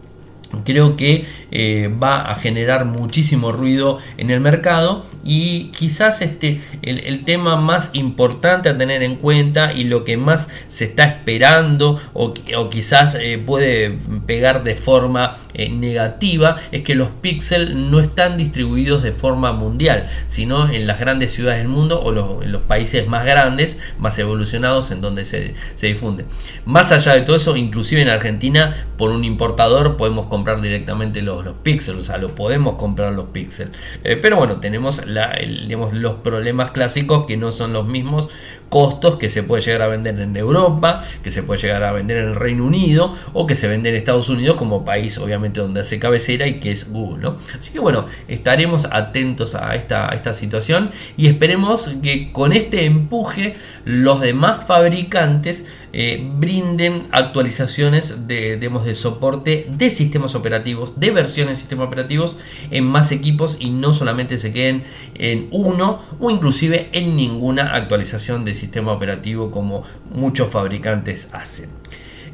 creo 0.63 0.95
que 0.95 1.25
eh, 1.51 1.89
va 2.01 2.31
a 2.31 2.35
generar 2.35 2.85
muchísimo 2.85 3.51
ruido 3.51 3.99
en 4.17 4.29
el 4.29 4.39
mercado 4.39 5.05
y 5.23 5.71
quizás 5.77 6.21
este, 6.21 6.61
el, 6.81 7.23
tema 7.25 7.55
más 7.55 7.91
importante 7.93 8.69
a 8.69 8.77
tener 8.77 9.03
en 9.03 9.15
cuenta 9.15 9.73
y 9.73 9.85
lo 9.85 10.03
que 10.03 10.17
más 10.17 10.49
se 10.67 10.85
está 10.85 11.05
esperando 11.05 11.99
o, 12.13 12.33
quizás 12.69 13.15
eh, 13.15 13.41
puede 13.43 13.97
pegar 14.25 14.63
de 14.63 14.75
forma 14.75 15.37
eh, 15.53 15.69
negativa 15.69 16.57
es 16.71 16.81
que 16.81 16.95
los 16.95 17.09
píxeles 17.09 17.75
no 17.75 17.99
están 17.99 18.37
distribuidos 18.37 19.03
de 19.03 19.11
forma 19.11 19.53
mundial, 19.53 20.09
sino 20.27 20.69
en 20.69 20.87
las 20.87 20.99
grandes 20.99 21.31
ciudades 21.31 21.59
del 21.59 21.69
mundo 21.69 22.01
o 22.01 22.43
en 22.43 22.51
los 22.51 22.61
países 22.63 23.07
más 23.07 23.25
grandes, 23.25 23.79
más 23.99 24.17
evolucionados 24.19 24.91
en 24.91 25.01
donde 25.01 25.23
se, 25.23 25.53
se 25.75 25.87
difunde. 25.87 26.25
Más 26.65 26.91
allá 26.91 27.13
de 27.13 27.21
todo 27.21 27.35
eso, 27.35 27.55
inclusive 27.55 28.01
en 28.01 28.09
Argentina, 28.09 28.75
por 28.97 29.11
un 29.11 29.23
importador 29.23 29.97
podemos 29.97 30.27
comprar 30.27 30.42
directamente 30.61 31.21
los, 31.21 31.43
los 31.43 31.55
píxeles, 31.55 32.01
o 32.01 32.05
sea, 32.05 32.17
lo 32.17 32.35
podemos 32.35 32.75
comprar 32.75 33.13
los 33.13 33.27
píxeles. 33.27 33.73
Eh, 34.03 34.17
pero 34.17 34.37
bueno, 34.37 34.59
tenemos 34.59 35.05
la, 35.05 35.35
digamos, 35.37 35.93
los 35.93 36.15
problemas 36.15 36.71
clásicos 36.71 37.25
que 37.25 37.37
no 37.37 37.51
son 37.51 37.73
los 37.73 37.87
mismos 37.87 38.29
costos 38.73 39.17
que 39.17 39.29
se 39.29 39.43
puede 39.43 39.61
llegar 39.61 39.83
a 39.83 39.87
vender 39.87 40.19
en 40.19 40.35
Europa, 40.35 40.99
que 41.23 41.29
se 41.29 41.43
puede 41.43 41.61
llegar 41.61 41.83
a 41.83 41.91
vender 41.91 42.17
en 42.17 42.29
el 42.29 42.33
Reino 42.33 42.65
Unido 42.65 43.15
o 43.31 43.45
que 43.45 43.53
se 43.53 43.67
vende 43.67 43.89
en 43.89 43.95
Estados 43.95 44.29
Unidos 44.29 44.57
como 44.57 44.83
país 44.83 45.19
obviamente 45.19 45.61
donde 45.61 45.81
hace 45.81 45.99
cabecera 45.99 46.47
y 46.47 46.59
que 46.59 46.71
es 46.71 46.91
Google. 46.91 47.33
Así 47.55 47.71
que 47.71 47.77
bueno, 47.77 48.07
estaremos 48.27 48.87
atentos 48.89 49.53
a 49.53 49.75
esta, 49.75 50.07
esta 50.07 50.33
situación 50.33 50.89
y 51.17 51.27
esperemos 51.27 51.91
que 52.01 52.31
con 52.31 52.51
este 52.51 52.85
empuje 52.85 53.57
los 53.85 54.21
demás 54.21 54.65
fabricantes 54.65 55.67
eh, 55.95 56.27
brinden 56.39 57.03
actualizaciones 57.11 58.27
de, 58.27 58.57
de 58.57 58.95
soporte 58.95 59.67
de 59.69 59.91
sistemas 59.91 60.33
operativos, 60.33 60.99
de 60.99 61.11
versiones 61.11 61.57
de 61.57 61.61
sistemas 61.61 61.85
operativos 61.85 62.35
en 62.71 62.85
más 62.85 63.11
equipos 63.11 63.57
y 63.59 63.69
no 63.69 63.93
solamente 63.93 64.39
se 64.39 64.51
queden 64.51 64.81
en 65.13 65.47
uno 65.51 66.01
o 66.19 66.31
inclusive 66.31 66.89
en 66.93 67.15
ninguna 67.15 67.75
actualización 67.75 68.43
de 68.43 68.55
sistema 68.63 68.91
operativo 68.91 69.51
como 69.51 69.83
muchos 70.13 70.49
fabricantes 70.49 71.29
hacen. 71.33 71.69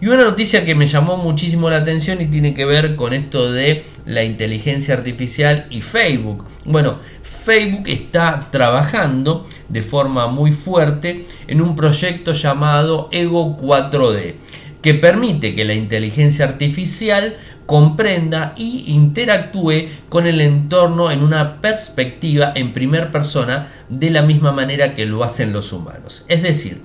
Y 0.01 0.08
una 0.08 0.23
noticia 0.23 0.63
que 0.63 0.75
me 0.75 0.86
llamó 0.86 1.17
muchísimo 1.17 1.69
la 1.69 1.77
atención 1.77 2.21
y 2.21 2.27
tiene 2.27 2.53
que 2.53 2.63
ver 2.63 2.95
con 2.95 3.13
esto 3.13 3.51
de 3.51 3.84
la 4.06 4.23
inteligencia 4.23 4.93
artificial 4.93 5.65
y 5.69 5.82
Facebook. 5.82 6.45
Bueno, 6.63 6.99
Facebook 7.21 7.89
está 7.89 8.47
trabajando 8.49 9.45
de 9.67 9.84
forma 9.84 10.27
muy 10.27 10.53
fuerte 10.53 11.25
en 11.47 11.62
un 11.62 11.75
proyecto 11.75 12.32
llamado 12.32 13.10
Ego 13.12 13.58
4D, 13.58 14.36
que 14.82 14.93
permite 14.93 15.53
que 15.53 15.65
la 15.65 15.73
inteligencia 15.73 16.45
artificial 16.45 17.36
comprenda 17.69 18.55
y 18.58 18.86
interactúe 18.88 19.89
con 20.10 20.25
el 20.25 20.41
entorno 20.41 21.12
en 21.12 21.21
una 21.21 21.62
perspectiva 21.62 22.51
en 22.55 22.73
primera 22.73 23.12
persona 23.12 23.67
de 23.89 24.10
la 24.10 24.23
misma 24.23 24.51
manera 24.51 24.95
que 24.95 25.05
lo 25.05 25.23
hacen 25.23 25.53
los 25.53 25.71
humanos. 25.71 26.25
Es 26.29 26.41
decir, 26.41 26.82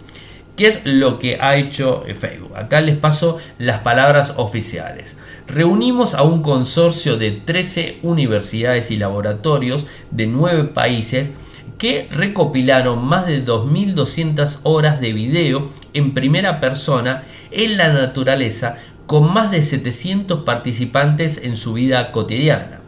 ¿qué 0.59 0.67
es 0.67 0.83
lo 0.85 1.19
que 1.19 1.39
ha 1.41 1.57
hecho 1.57 2.05
Facebook? 2.21 2.55
Acá 2.55 2.83
les 2.83 2.99
paso 2.99 3.39
las 3.59 3.81
palabras 3.81 4.35
oficiales. 4.37 5.17
Reunimos 5.49 6.13
a 6.13 6.23
un 6.23 6.43
consorcio 6.43 7.17
de 7.17 7.31
13 7.31 8.01
universidades 8.03 8.91
y 8.91 8.99
laboratorios 8.99 9.87
de 10.11 10.27
9 10.27 10.65
países 10.65 11.33
que 11.79 12.09
recopilaron 12.11 13.03
más 13.03 13.27
de 13.27 13.43
2.200 13.43 14.59
horas 14.65 15.01
de 15.01 15.15
video 15.15 15.71
en 15.95 16.13
primera 16.13 16.61
persona 16.61 17.25
en 17.51 17.79
la 17.79 17.91
naturaleza 17.91 18.77
con 19.07 19.33
más 19.33 19.51
de 19.51 19.63
700 19.63 20.45
participantes 20.45 21.41
en 21.43 21.57
su 21.57 21.75
vida 21.75 22.13
cotidiana. 22.13 22.81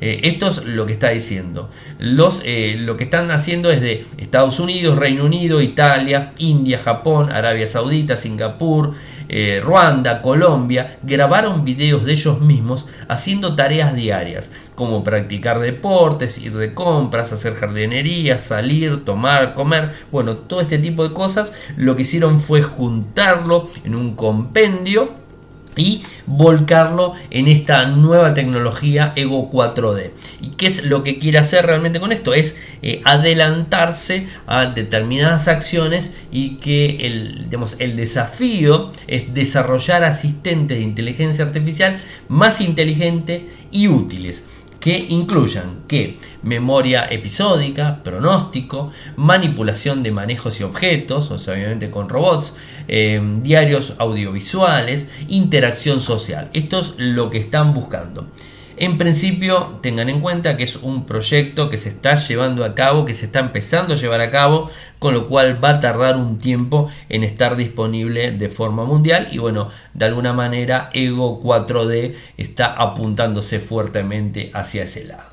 Eh, 0.00 0.20
esto 0.24 0.48
es 0.48 0.64
lo 0.64 0.84
que 0.84 0.94
está 0.94 1.10
diciendo. 1.10 1.70
Eh, 2.00 2.74
lo 2.76 2.96
que 2.96 3.04
están 3.04 3.30
haciendo 3.30 3.70
es 3.70 3.80
de 3.80 4.04
Estados 4.18 4.58
Unidos, 4.58 4.98
Reino 4.98 5.24
Unido, 5.24 5.62
Italia, 5.62 6.32
India, 6.38 6.80
Japón, 6.80 7.30
Arabia 7.30 7.68
Saudita, 7.68 8.16
Singapur, 8.16 8.94
eh, 9.28 9.60
Ruanda, 9.64 10.20
Colombia, 10.20 10.98
grabaron 11.04 11.64
videos 11.64 12.04
de 12.04 12.14
ellos 12.14 12.40
mismos 12.40 12.88
haciendo 13.06 13.54
tareas 13.54 13.94
diarias, 13.94 14.50
como 14.74 15.04
practicar 15.04 15.60
deportes, 15.60 16.36
ir 16.38 16.54
de 16.56 16.74
compras, 16.74 17.32
hacer 17.32 17.54
jardinería, 17.54 18.40
salir, 18.40 19.04
tomar, 19.04 19.54
comer, 19.54 19.92
bueno, 20.10 20.36
todo 20.36 20.60
este 20.60 20.78
tipo 20.78 21.06
de 21.06 21.14
cosas. 21.14 21.52
Lo 21.76 21.94
que 21.94 22.02
hicieron 22.02 22.40
fue 22.40 22.60
juntarlo 22.62 23.68
en 23.84 23.94
un 23.94 24.16
compendio 24.16 25.21
y 25.76 26.02
volcarlo 26.26 27.14
en 27.30 27.48
esta 27.48 27.86
nueva 27.86 28.34
tecnología 28.34 29.12
Ego 29.16 29.50
4D. 29.50 30.10
¿Y 30.40 30.48
qué 30.50 30.66
es 30.66 30.84
lo 30.84 31.02
que 31.02 31.18
quiere 31.18 31.38
hacer 31.38 31.66
realmente 31.66 32.00
con 32.00 32.12
esto? 32.12 32.34
Es 32.34 32.58
eh, 32.82 33.00
adelantarse 33.04 34.28
a 34.46 34.66
determinadas 34.66 35.48
acciones 35.48 36.14
y 36.30 36.56
que 36.56 37.06
el, 37.06 37.48
el 37.78 37.96
desafío 37.96 38.92
es 39.06 39.32
desarrollar 39.34 40.04
asistentes 40.04 40.78
de 40.78 40.84
inteligencia 40.84 41.44
artificial 41.44 42.00
más 42.28 42.60
inteligentes 42.60 43.42
y 43.70 43.88
útiles 43.88 44.44
que 44.82 44.98
incluyan 44.98 45.84
que 45.86 46.18
memoria 46.42 47.06
episódica, 47.08 48.02
pronóstico, 48.02 48.90
manipulación 49.14 50.02
de 50.02 50.10
manejos 50.10 50.58
y 50.58 50.64
objetos, 50.64 51.30
o 51.30 51.38
sea, 51.38 51.54
obviamente 51.54 51.88
con 51.88 52.08
robots, 52.08 52.56
eh, 52.88 53.22
diarios 53.42 53.94
audiovisuales, 53.98 55.08
interacción 55.28 56.00
social. 56.00 56.50
Esto 56.52 56.80
es 56.80 56.94
lo 56.98 57.30
que 57.30 57.38
están 57.38 57.74
buscando. 57.74 58.26
En 58.82 58.98
principio, 58.98 59.78
tengan 59.80 60.08
en 60.08 60.20
cuenta 60.20 60.56
que 60.56 60.64
es 60.64 60.74
un 60.74 61.06
proyecto 61.06 61.70
que 61.70 61.78
se 61.78 61.88
está 61.88 62.16
llevando 62.16 62.64
a 62.64 62.74
cabo, 62.74 63.06
que 63.06 63.14
se 63.14 63.26
está 63.26 63.38
empezando 63.38 63.94
a 63.94 63.96
llevar 63.96 64.20
a 64.20 64.32
cabo, 64.32 64.72
con 64.98 65.14
lo 65.14 65.28
cual 65.28 65.62
va 65.62 65.70
a 65.70 65.78
tardar 65.78 66.16
un 66.16 66.40
tiempo 66.40 66.90
en 67.08 67.22
estar 67.22 67.54
disponible 67.54 68.32
de 68.32 68.48
forma 68.48 68.84
mundial 68.84 69.28
y 69.30 69.38
bueno, 69.38 69.68
de 69.94 70.06
alguna 70.06 70.32
manera 70.32 70.90
Ego 70.94 71.40
4D 71.40 72.16
está 72.36 72.72
apuntándose 72.72 73.60
fuertemente 73.60 74.50
hacia 74.52 74.82
ese 74.82 75.04
lado. 75.04 75.30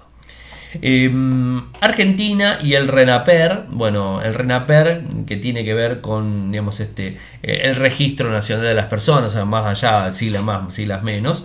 Em, 0.83 1.63
Argentina 1.81 2.59
y 2.61 2.73
el 2.73 2.87
RENAPER, 2.87 3.63
bueno, 3.69 4.21
el 4.21 4.35
RENAPER 4.35 5.01
que 5.25 5.37
tiene 5.37 5.65
que 5.65 5.73
ver 5.73 6.01
con, 6.01 6.51
digamos, 6.51 6.79
este, 6.81 7.17
eh, 7.41 7.61
el 7.63 7.77
registro 7.77 8.31
nacional 8.31 8.65
de 8.67 8.75
las 8.75 8.85
personas, 8.85 9.33
más 9.47 9.65
allá, 9.65 10.11
siglas 10.11 10.43
más, 10.43 10.71
siglas 10.71 11.01
menos, 11.01 11.43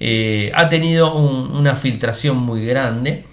eh, 0.00 0.52
ha 0.54 0.68
tenido 0.68 1.12
una 1.14 1.74
filtración 1.74 2.36
muy 2.36 2.64
grande 2.64 3.24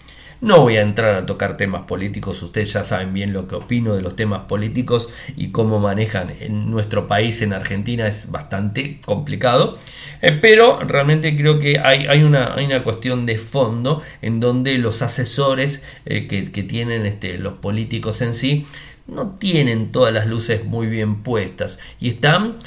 No 0.42 0.62
voy 0.62 0.78
a 0.78 0.82
entrar 0.82 1.16
a 1.16 1.26
tocar 1.26 1.58
temas 1.58 1.84
políticos, 1.84 2.42
ustedes 2.44 2.74
ya 2.74 2.84
saben 2.84 3.14
bien 3.14 3.34
lo 3.34 3.48
que 3.48 3.56
opino 3.56 3.96
de 3.96 4.02
los 4.02 4.16
temas 4.16 4.42
políticos 4.44 5.10
y 5.38 5.50
cómo 5.50 5.80
manejan 5.80 6.32
en 6.40 6.70
nuestro 6.70 7.08
país, 7.08 7.42
en 7.42 7.54
Argentina, 7.54 8.08
es 8.08 8.32
bastante 8.32 9.00
complicado. 9.06 9.78
Eh, 10.22 10.38
pero 10.40 10.80
realmente 10.82 11.36
creo 11.38 11.60
que 11.60 11.80
hay, 11.80 12.24
una, 12.24 12.56
cuestión 12.84 13.26
de 13.26 13.38
fondo 13.38 14.02
en 14.22 14.40
donde 14.40 14.78
los 14.78 15.02
asesores 15.02 15.84
eh, 16.06 16.28
que, 16.28 16.64
tienen 16.64 17.06
este, 17.06 17.38
los 17.38 17.54
políticos 17.54 18.22
en 18.22 18.36
sí 18.36 18.66
no 19.08 19.36
tienen 19.40 19.92
todas 19.92 20.12
las 20.12 20.26
luces 20.26 20.66
muy 20.66 20.88
bien 20.88 21.22
puestas 21.22 21.78
y 22.00 22.10
están 22.10 22.58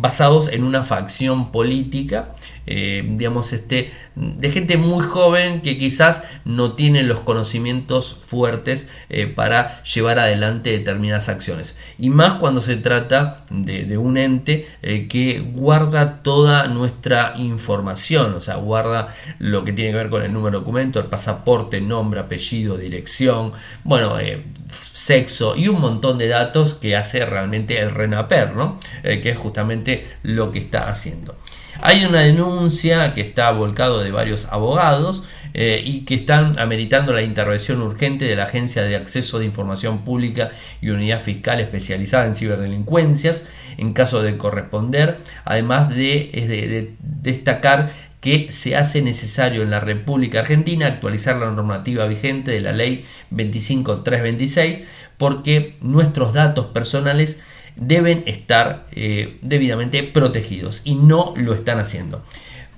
basados 0.00 0.48
en 0.48 0.64
una 0.64 0.82
facción 0.82 1.52
política 1.52 2.30
eh, 2.66 3.04
digamos, 3.06 3.52
este, 3.52 3.92
de 4.14 4.50
gente 4.50 4.78
muy 4.78 5.04
joven 5.04 5.60
que 5.60 5.76
quizás 5.76 6.22
no 6.44 6.72
tiene 6.72 7.02
los 7.02 7.20
conocimientos 7.20 8.16
fuertes 8.20 8.88
eh, 9.10 9.26
para 9.26 9.82
llevar 9.82 10.18
adelante 10.18 10.70
determinadas 10.70 11.28
acciones. 11.28 11.76
Y 11.98 12.08
más 12.08 12.34
cuando 12.34 12.62
se 12.62 12.76
trata 12.76 13.44
de, 13.50 13.98
un 13.98 14.16
ente 14.16 14.66
eh, 14.82 15.08
que 15.08 15.40
guarda 15.40 16.22
toda 16.22 16.66
nuestra 16.68 17.34
información, 17.36 18.34
o 18.34 18.40
sea, 18.40 18.56
guarda 18.56 19.14
lo 19.38 19.64
que 19.64 19.72
tiene 19.72 19.90
que 19.90 19.98
ver 19.98 20.08
con 20.08 20.22
el 20.22 20.32
número 20.32 20.58
de 20.58 20.64
documento, 20.64 21.00
el 21.00 21.06
pasaporte, 21.06 21.80
nombre, 21.80 22.20
apellido, 22.20 22.78
dirección, 22.78 23.52
bueno, 23.84 24.16
sexo 24.70 25.54
y 25.56 25.68
un 25.68 25.80
montón 25.80 26.18
de 26.18 26.28
datos 26.28 26.74
que 26.74 26.96
hace 26.96 27.26
realmente 27.26 27.78
el 27.78 27.90
RENAPER, 27.90 28.54
¿no? 28.54 28.78
que 29.02 29.30
es 29.30 29.38
justamente 29.38 30.06
lo 30.22 30.50
que 30.50 30.60
está 30.60 30.88
haciendo. 30.88 31.36
Hay 31.86 32.02
una 32.06 32.20
denuncia 32.20 33.12
que 33.12 33.20
está 33.20 33.50
volcado 33.50 34.00
de 34.00 34.10
varios 34.10 34.46
abogados 34.46 35.22
eh, 35.52 35.82
y 35.84 36.06
que 36.06 36.14
están 36.14 36.58
ameritando 36.58 37.12
la 37.12 37.20
intervención 37.20 37.82
urgente 37.82 38.24
de 38.24 38.34
la 38.36 38.44
Agencia 38.44 38.84
de 38.84 38.96
Acceso 38.96 39.38
de 39.38 39.44
Información 39.44 39.98
Pública 39.98 40.50
y 40.80 40.88
Unidad 40.88 41.20
Fiscal 41.20 41.60
especializada 41.60 42.24
en 42.24 42.36
ciberdelincuencias 42.36 43.46
en 43.76 43.92
caso 43.92 44.22
de 44.22 44.38
corresponder, 44.38 45.18
además 45.44 45.90
de, 45.90 46.94
destacar 47.00 47.90
que 48.22 48.50
se 48.50 48.76
hace 48.76 49.02
necesario 49.02 49.62
en 49.62 49.68
la 49.68 49.80
República 49.80 50.40
Argentina 50.40 50.86
actualizar 50.86 51.36
la 51.36 51.50
normativa 51.50 52.06
vigente 52.06 52.52
de 52.52 52.60
la 52.60 52.72
ley 52.72 53.04
25326 53.28 54.86
porque 55.18 55.76
nuestros 55.82 56.32
datos 56.32 56.64
personales 56.68 57.42
deben 57.76 58.22
estar 58.26 58.86
eh, 58.92 59.38
debidamente 59.42 60.02
protegidos 60.02 60.82
y 60.84 60.94
no 60.94 61.34
lo 61.36 61.54
están 61.54 61.78
haciendo. 61.78 62.22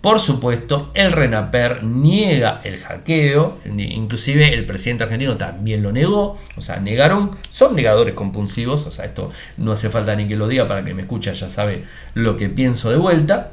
Por 0.01 0.21
supuesto, 0.21 0.93
el 0.95 1.11
RENAPER 1.11 1.83
niega 1.83 2.61
el 2.63 2.79
hackeo, 2.79 3.59
inclusive 3.65 4.55
el 4.55 4.65
presidente 4.65 5.03
argentino 5.03 5.37
también 5.37 5.83
lo 5.83 5.91
negó, 5.91 6.39
o 6.57 6.61
sea, 6.61 6.79
negaron, 6.79 7.33
son 7.51 7.75
negadores 7.75 8.15
compulsivos, 8.15 8.87
o 8.87 8.93
sea, 8.93 9.07
esto 9.07 9.33
no 9.57 9.73
hace 9.73 9.91
falta 9.91 10.15
ni 10.15 10.29
que 10.29 10.37
lo 10.37 10.47
diga 10.47 10.69
para 10.69 10.85
que 10.85 10.95
me 10.95 11.03
escuche, 11.03 11.35
ya 11.35 11.49
sabe 11.49 11.83
lo 12.15 12.37
que 12.37 12.49
pienso 12.49 12.89
de 12.91 12.99
vuelta. 12.99 13.53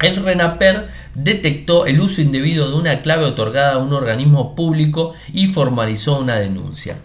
El 0.00 0.22
RENAPER 0.22 0.86
detectó 1.16 1.84
el 1.86 2.00
uso 2.00 2.20
indebido 2.20 2.70
de 2.70 2.76
una 2.76 3.02
clave 3.02 3.24
otorgada 3.24 3.72
a 3.72 3.78
un 3.78 3.92
organismo 3.92 4.54
público 4.54 5.14
y 5.32 5.48
formalizó 5.48 6.20
una 6.20 6.36
denuncia. 6.36 6.98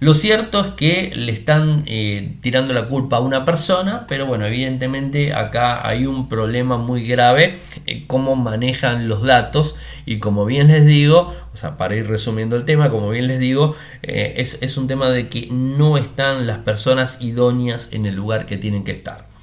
Lo 0.00 0.14
cierto 0.14 0.60
es 0.60 0.66
que 0.68 1.12
le 1.14 1.32
están 1.32 1.84
eh, 1.86 2.36
tirando 2.40 2.72
la 2.72 2.88
culpa 2.88 3.16
a 3.16 3.20
una 3.20 3.44
persona, 3.44 4.06
pero 4.08 4.26
bueno, 4.26 4.44
evidentemente 4.44 5.32
acá 5.32 5.86
hay 5.86 6.06
un 6.06 6.28
problema 6.28 6.76
muy 6.76 7.06
grave, 7.06 7.58
eh, 7.86 8.04
cómo 8.06 8.36
manejan 8.36 9.08
los 9.08 9.22
datos 9.22 9.76
y 10.04 10.18
como 10.18 10.44
bien 10.44 10.68
les 10.68 10.84
digo, 10.84 11.32
o 11.52 11.56
sea, 11.56 11.76
para 11.76 11.94
ir 11.96 12.06
resumiendo 12.06 12.56
el 12.56 12.64
tema, 12.64 12.90
como 12.90 13.10
bien 13.10 13.28
les 13.28 13.40
digo, 13.40 13.74
eh, 14.02 14.34
es, 14.38 14.58
es 14.60 14.76
un 14.76 14.88
tema 14.88 15.08
de 15.10 15.28
que 15.28 15.48
no 15.50 15.96
están 15.96 16.46
las 16.46 16.58
personas 16.58 17.18
idóneas 17.20 17.88
en 17.92 18.06
el 18.06 18.14
lugar 18.14 18.46
que 18.46 18.58
tienen 18.58 18.84
que 18.84 18.92
estar. 18.92 19.33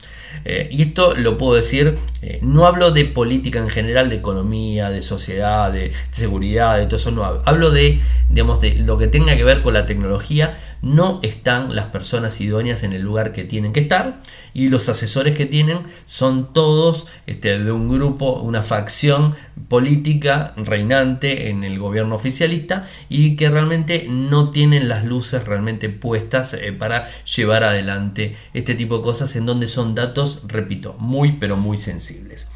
Eh, 0.45 0.67
y 0.71 0.81
esto 0.81 1.15
lo 1.15 1.37
puedo 1.37 1.55
decir, 1.55 1.97
eh, 2.21 2.39
no 2.41 2.65
hablo 2.65 2.91
de 2.91 3.05
política 3.05 3.59
en 3.59 3.69
general, 3.69 4.09
de 4.09 4.15
economía, 4.15 4.89
de 4.89 5.01
sociedad, 5.01 5.71
de, 5.71 5.91
seguridad, 6.11 6.77
de 6.77 6.85
todo 6.85 6.95
eso, 6.97 7.11
no 7.11 7.23
hablo. 7.23 7.41
Hablo 7.45 7.71
de, 7.71 7.99
digamos, 8.29 8.61
de 8.61 8.75
lo 8.75 8.97
que 8.97 9.07
tenga 9.07 9.35
que 9.35 9.43
ver 9.43 9.61
con 9.61 9.73
la 9.73 9.85
tecnología. 9.85 10.57
No 10.81 11.19
están 11.21 11.75
las 11.75 11.85
personas 11.87 12.41
idóneas 12.41 12.83
en 12.83 12.93
el 12.93 13.03
lugar 13.03 13.33
que 13.33 13.43
tienen 13.43 13.71
que 13.71 13.81
estar 13.81 14.19
y 14.53 14.69
los 14.69 14.89
asesores 14.89 15.37
que 15.37 15.45
tienen 15.45 15.79
son 16.07 16.53
todos 16.53 17.07
este, 17.27 17.59
de 17.59 17.71
un 17.71 17.87
grupo, 17.87 18.41
una 18.41 18.63
facción 18.63 19.35
política 19.67 20.53
reinante 20.57 21.49
en 21.49 21.63
el 21.63 21.77
gobierno 21.77 22.15
oficialista 22.15 22.87
y 23.09 23.35
que 23.35 23.49
realmente 23.49 24.07
no 24.09 24.49
tienen 24.49 24.89
las 24.89 25.05
luces 25.05 25.45
realmente 25.45 25.89
puestas 25.89 26.53
eh, 26.53 26.73
para 26.73 27.07
llevar 27.25 27.63
adelante 27.63 28.35
este 28.53 28.73
tipo 28.73 28.97
de 28.97 29.03
cosas 29.03 29.35
en 29.35 29.45
donde 29.45 29.67
son 29.67 29.93
datos, 29.93 30.41
repito, 30.47 30.95
muy 30.97 31.33
pero 31.33 31.57
muy 31.57 31.77
sensibles. 31.77 32.47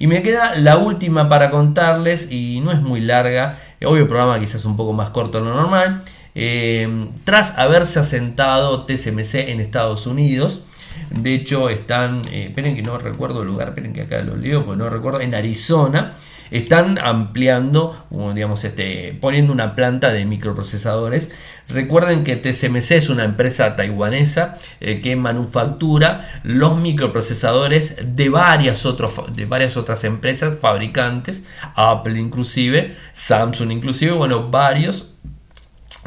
Y 0.00 0.06
me 0.06 0.22
queda 0.22 0.54
la 0.54 0.76
última 0.76 1.28
para 1.28 1.50
contarles 1.50 2.30
y 2.30 2.60
no 2.60 2.70
es 2.70 2.80
muy 2.80 3.00
larga, 3.00 3.58
hoy 3.84 4.00
el 4.00 4.06
programa 4.06 4.38
quizás 4.38 4.64
un 4.64 4.76
poco 4.76 4.92
más 4.92 5.10
corto 5.10 5.38
de 5.38 5.44
lo 5.44 5.54
normal. 5.54 6.02
Eh, 6.40 7.10
tras 7.24 7.58
haberse 7.58 7.98
asentado 7.98 8.86
TSMC 8.86 9.50
en 9.50 9.58
Estados 9.58 10.06
Unidos, 10.06 10.62
de 11.10 11.34
hecho, 11.34 11.68
están, 11.68 12.22
eh, 12.28 12.46
esperen 12.48 12.76
que 12.76 12.82
no 12.82 12.96
recuerdo 12.96 13.42
el 13.42 13.48
lugar, 13.48 13.70
esperen 13.70 13.92
que 13.92 14.02
acá 14.02 14.22
lo 14.22 14.36
leo, 14.36 14.64
porque 14.64 14.78
no 14.78 14.88
recuerdo, 14.88 15.20
en 15.20 15.34
Arizona. 15.34 16.14
Están 16.50 16.96
ampliando, 16.96 18.06
digamos, 18.34 18.64
este, 18.64 19.18
poniendo 19.20 19.52
una 19.52 19.74
planta 19.74 20.10
de 20.12 20.24
microprocesadores. 20.24 21.30
Recuerden 21.68 22.24
que 22.24 22.36
TSMC 22.36 22.92
es 22.92 23.10
una 23.10 23.24
empresa 23.24 23.76
taiwanesa 23.76 24.56
eh, 24.80 25.00
que 25.00 25.14
manufactura 25.16 26.40
los 26.44 26.78
microprocesadores 26.78 27.96
de 28.14 28.28
varias, 28.30 28.82
de 29.34 29.44
varias 29.44 29.76
otras 29.76 30.04
empresas 30.04 30.58
fabricantes, 30.58 31.44
Apple 31.74 32.18
inclusive, 32.18 32.94
Samsung 33.12 33.72
inclusive, 33.72 34.12
bueno, 34.12 34.48
varios 34.48 35.17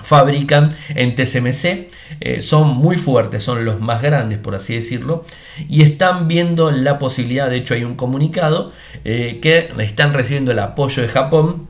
fabrican 0.02 0.72
en 0.90 1.16
TSMC, 1.16 1.90
eh, 2.20 2.42
son 2.42 2.70
muy 2.70 2.98
fuertes, 2.98 3.44
son 3.44 3.66
los 3.66 3.80
más 3.80 4.02
grandes 4.02 4.40
por 4.40 4.56
así 4.56 4.76
decirlo, 4.76 5.26
y 5.70 5.84
están 5.84 6.28
viendo 6.28 6.72
la 6.72 7.00
posibilidad, 7.00 7.50
de 7.50 7.58
hecho 7.58 7.74
hay 7.74 7.84
un 7.84 7.96
comunicado, 7.96 8.72
eh, 9.04 9.40
que 9.42 9.72
están 9.80 10.14
recibiendo 10.14 10.52
el 10.52 10.60
apoyo 10.60 11.02
de 11.02 11.10
Japón 11.10 11.68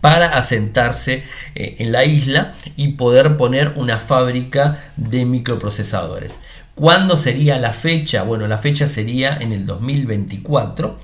para 0.00 0.36
asentarse 0.36 1.22
eh, 1.54 1.76
en 1.78 1.92
la 1.92 2.04
isla 2.04 2.54
y 2.76 2.88
poder 2.88 3.36
poner 3.36 3.72
una 3.76 3.98
fábrica 3.98 4.78
de 4.96 5.24
microprocesadores. 5.24 6.40
¿Cuándo 6.74 7.16
sería 7.16 7.58
la 7.58 7.72
fecha? 7.72 8.22
Bueno, 8.22 8.46
la 8.46 8.58
fecha 8.58 8.86
sería 8.86 9.36
en 9.40 9.52
el 9.52 9.66
2024 9.66 10.98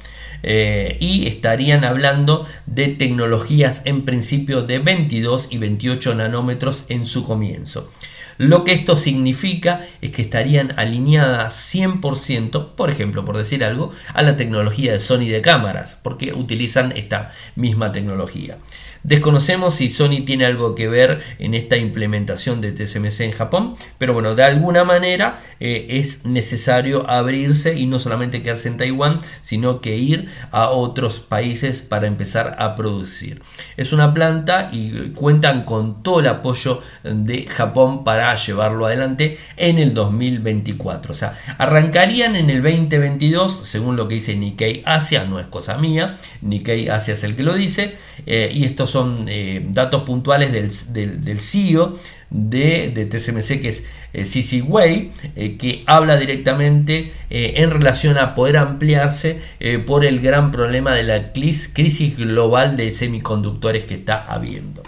eh, 0.46 0.98
y 1.00 1.26
estarían 1.26 1.84
hablando 1.84 2.46
de 2.66 2.88
tecnologías 2.88 3.82
en 3.86 4.04
principio 4.04 4.62
de 4.62 4.78
22 4.78 5.48
y 5.50 5.58
28 5.58 6.14
nanómetros 6.14 6.84
en 6.88 7.06
su 7.06 7.24
comienzo. 7.24 7.90
Lo 8.36 8.64
que 8.64 8.72
esto 8.72 8.96
significa 8.96 9.86
es 10.00 10.10
que 10.10 10.22
estarían 10.22 10.78
alineadas 10.78 11.54
100%, 11.74 12.74
por 12.74 12.90
ejemplo, 12.90 13.24
por 13.24 13.36
decir 13.36 13.64
algo, 13.64 13.92
a 14.12 14.22
la 14.22 14.36
tecnología 14.36 14.92
de 14.92 14.98
Sony 14.98 15.26
de 15.26 15.40
cámaras, 15.40 15.98
porque 16.02 16.32
utilizan 16.32 16.92
esta 16.92 17.30
misma 17.54 17.92
tecnología. 17.92 18.58
Desconocemos 19.04 19.74
si 19.74 19.90
Sony 19.90 20.24
tiene 20.24 20.46
algo 20.46 20.74
que 20.74 20.88
ver 20.88 21.20
en 21.38 21.52
esta 21.52 21.76
implementación 21.76 22.62
de 22.62 22.72
TSMC 22.72 23.20
en 23.20 23.32
Japón, 23.32 23.74
pero 23.98 24.14
bueno, 24.14 24.34
de 24.34 24.44
alguna 24.44 24.82
manera 24.84 25.42
eh, 25.60 25.86
es 25.90 26.24
necesario 26.24 27.08
abrirse 27.10 27.78
y 27.78 27.84
no 27.84 27.98
solamente 27.98 28.42
quedarse 28.42 28.68
en 28.68 28.78
Taiwán, 28.78 29.18
sino 29.42 29.82
que 29.82 29.98
ir 29.98 30.30
a 30.50 30.70
otros 30.70 31.20
países 31.20 31.82
para 31.82 32.06
empezar 32.06 32.56
a 32.58 32.76
producir. 32.76 33.42
Es 33.76 33.92
una 33.92 34.14
planta 34.14 34.70
y 34.72 35.10
cuentan 35.10 35.64
con 35.64 36.02
todo 36.02 36.20
el 36.20 36.26
apoyo 36.26 36.80
de 37.02 37.44
Japón 37.44 38.04
para 38.04 38.34
llevarlo 38.34 38.86
adelante 38.86 39.38
en 39.58 39.78
el 39.78 39.92
2024. 39.92 41.12
O 41.12 41.14
sea, 41.14 41.38
arrancarían 41.58 42.36
en 42.36 42.48
el 42.48 42.62
2022, 42.62 43.60
según 43.64 43.96
lo 43.96 44.08
que 44.08 44.14
dice 44.14 44.34
Nikkei 44.34 44.82
Asia, 44.86 45.24
no 45.24 45.38
es 45.40 45.46
cosa 45.48 45.76
mía, 45.76 46.16
Nikkei 46.40 46.88
Asia 46.88 47.12
es 47.12 47.22
el 47.22 47.36
que 47.36 47.42
lo 47.42 47.52
dice, 47.52 47.96
eh, 48.24 48.50
y 48.54 48.64
estos 48.64 48.93
son 48.94 49.26
eh, 49.28 49.60
datos 49.70 50.04
puntuales 50.04 50.52
del, 50.52 51.40
CEO 51.40 51.98
de, 52.30 52.92
de, 52.94 53.06
TSMC, 53.06 53.60
que 53.60 53.70
es 53.70 53.84
eh, 54.12 54.62
Wei, 54.62 55.10
eh, 55.34 55.56
que 55.56 55.82
habla 55.86 56.16
directamente 56.16 57.10
eh, 57.28 57.54
en 57.56 57.72
relación 57.72 58.18
a 58.18 58.36
poder 58.36 58.56
ampliarse 58.56 59.40
por 59.84 60.04
el 60.04 60.20
gran 60.20 60.52
problema 60.52 60.94
de 60.94 61.02
la 61.02 61.32
crisis 61.32 62.16
global 62.16 62.76
de 62.76 62.92
semiconductores 62.92 63.84
que 63.84 63.94
está 63.94 64.24
habiendo. 64.32 64.84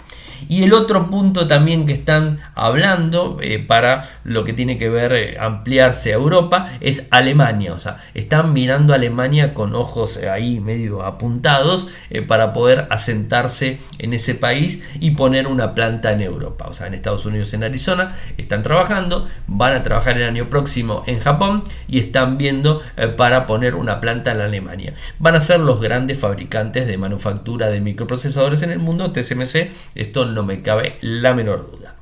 Y 0.49 0.63
el 0.63 0.73
otro 0.73 1.09
punto 1.09 1.47
también 1.47 1.85
que 1.85 1.93
están 1.93 2.39
hablando 2.55 3.37
eh, 3.41 3.59
para 3.59 4.03
lo 4.23 4.43
que 4.45 4.53
tiene 4.53 4.77
que 4.77 4.89
ver 4.89 5.13
eh, 5.13 5.37
ampliarse 5.39 6.11
a 6.11 6.15
Europa 6.15 6.71
es 6.81 7.07
Alemania. 7.11 7.73
O 7.73 7.79
sea, 7.79 7.97
están 8.13 8.53
mirando 8.53 8.93
a 8.93 8.97
Alemania 8.97 9.53
con 9.53 9.75
ojos 9.75 10.17
eh, 10.17 10.29
ahí 10.29 10.59
medio 10.59 11.03
apuntados 11.03 11.89
para 12.27 12.53
poder 12.53 12.87
asentarse 12.89 13.79
en 13.99 14.13
ese 14.13 14.35
país 14.35 14.83
y 14.99 15.11
poner 15.11 15.47
una 15.47 15.73
planta 15.73 16.11
en 16.11 16.21
Europa. 16.21 16.67
O 16.69 16.73
sea, 16.73 16.87
en 16.87 16.93
Estados 16.93 17.25
Unidos, 17.25 17.53
en 17.53 17.63
Arizona, 17.63 18.15
están 18.37 18.63
trabajando, 18.63 19.27
van 19.47 19.73
a 19.73 19.83
trabajar 19.83 20.17
el 20.17 20.27
año 20.27 20.49
próximo 20.49 21.03
en 21.05 21.19
Japón 21.19 21.63
y 21.87 21.99
están 21.99 22.37
viendo 22.37 22.81
para 23.17 23.45
poner 23.45 23.75
una 23.75 23.99
planta 23.99 24.31
en 24.31 24.41
Alemania. 24.41 24.93
Van 25.19 25.35
a 25.35 25.39
ser 25.39 25.59
los 25.59 25.81
grandes 25.81 26.19
fabricantes 26.19 26.87
de 26.87 26.97
manufactura 26.97 27.67
de 27.67 27.81
microprocesadores 27.81 28.61
en 28.61 28.71
el 28.71 28.79
mundo, 28.79 29.11
TSMC. 29.11 29.71
Esto 29.95 30.25
no 30.33 30.43
me 30.43 30.61
cabe 30.61 30.97
la 31.01 31.33
menor 31.33 31.69
duda. 31.71 31.95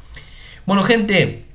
Bueno, 0.66 0.84
gente, 0.84 1.46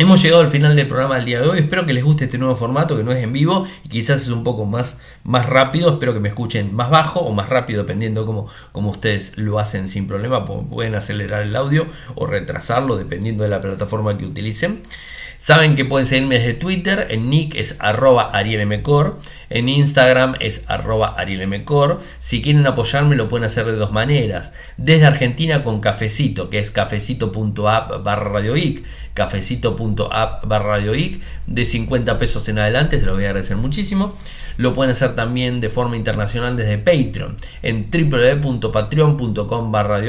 Hemos 0.00 0.22
llegado 0.22 0.40
al 0.40 0.50
final 0.50 0.74
del 0.76 0.88
programa 0.88 1.16
del 1.16 1.26
día 1.26 1.42
de 1.42 1.48
hoy. 1.48 1.58
Espero 1.58 1.84
que 1.84 1.92
les 1.92 2.02
guste 2.02 2.24
este 2.24 2.38
nuevo 2.38 2.56
formato 2.56 2.96
que 2.96 3.02
no 3.02 3.12
es 3.12 3.22
en 3.22 3.34
vivo 3.34 3.66
y 3.84 3.90
quizás 3.90 4.22
es 4.22 4.28
un 4.28 4.44
poco 4.44 4.64
más, 4.64 4.98
más 5.24 5.44
rápido. 5.44 5.92
Espero 5.92 6.14
que 6.14 6.20
me 6.20 6.30
escuchen 6.30 6.74
más 6.74 6.88
bajo 6.88 7.20
o 7.20 7.34
más 7.34 7.50
rápido, 7.50 7.82
dependiendo 7.82 8.24
cómo, 8.24 8.48
como 8.72 8.88
ustedes 8.92 9.36
lo 9.36 9.58
hacen 9.58 9.88
sin 9.88 10.08
problema. 10.08 10.46
Pueden 10.46 10.94
acelerar 10.94 11.42
el 11.42 11.54
audio 11.54 11.86
o 12.14 12.24
retrasarlo 12.24 12.96
dependiendo 12.96 13.44
de 13.44 13.50
la 13.50 13.60
plataforma 13.60 14.16
que 14.16 14.24
utilicen. 14.24 14.80
Saben 15.40 15.74
que 15.74 15.86
pueden 15.86 16.04
seguirme 16.06 16.34
desde 16.34 16.52
Twitter, 16.52 17.06
en 17.08 17.30
nick 17.30 17.54
es 17.54 17.78
arroba 17.80 18.24
arielmcor, 18.24 19.20
en 19.48 19.70
Instagram 19.70 20.34
es 20.38 20.66
arroba 20.68 21.14
arielmcor. 21.16 21.98
Si 22.18 22.42
quieren 22.42 22.66
apoyarme 22.66 23.16
lo 23.16 23.30
pueden 23.30 23.46
hacer 23.46 23.64
de 23.64 23.72
dos 23.72 23.90
maneras. 23.90 24.52
Desde 24.76 25.06
Argentina 25.06 25.64
con 25.64 25.80
Cafecito, 25.80 26.50
que 26.50 26.58
es 26.58 26.70
cafecito.app 26.70 28.04
barra 28.04 28.28
radioic, 28.28 28.84
cafecito.app 29.14 30.46
barra 30.46 30.76
radioic, 30.76 31.22
de 31.46 31.64
50 31.64 32.18
pesos 32.18 32.46
en 32.50 32.58
adelante, 32.58 32.98
se 32.98 33.06
los 33.06 33.14
voy 33.14 33.24
a 33.24 33.28
agradecer 33.28 33.56
muchísimo. 33.56 34.16
Lo 34.58 34.74
pueden 34.74 34.90
hacer 34.90 35.14
también 35.14 35.62
de 35.62 35.70
forma 35.70 35.96
internacional 35.96 36.54
desde 36.54 36.76
Patreon 36.76 37.38
en 37.62 37.88
www.patreon.com 37.90 39.72
barra 39.72 40.00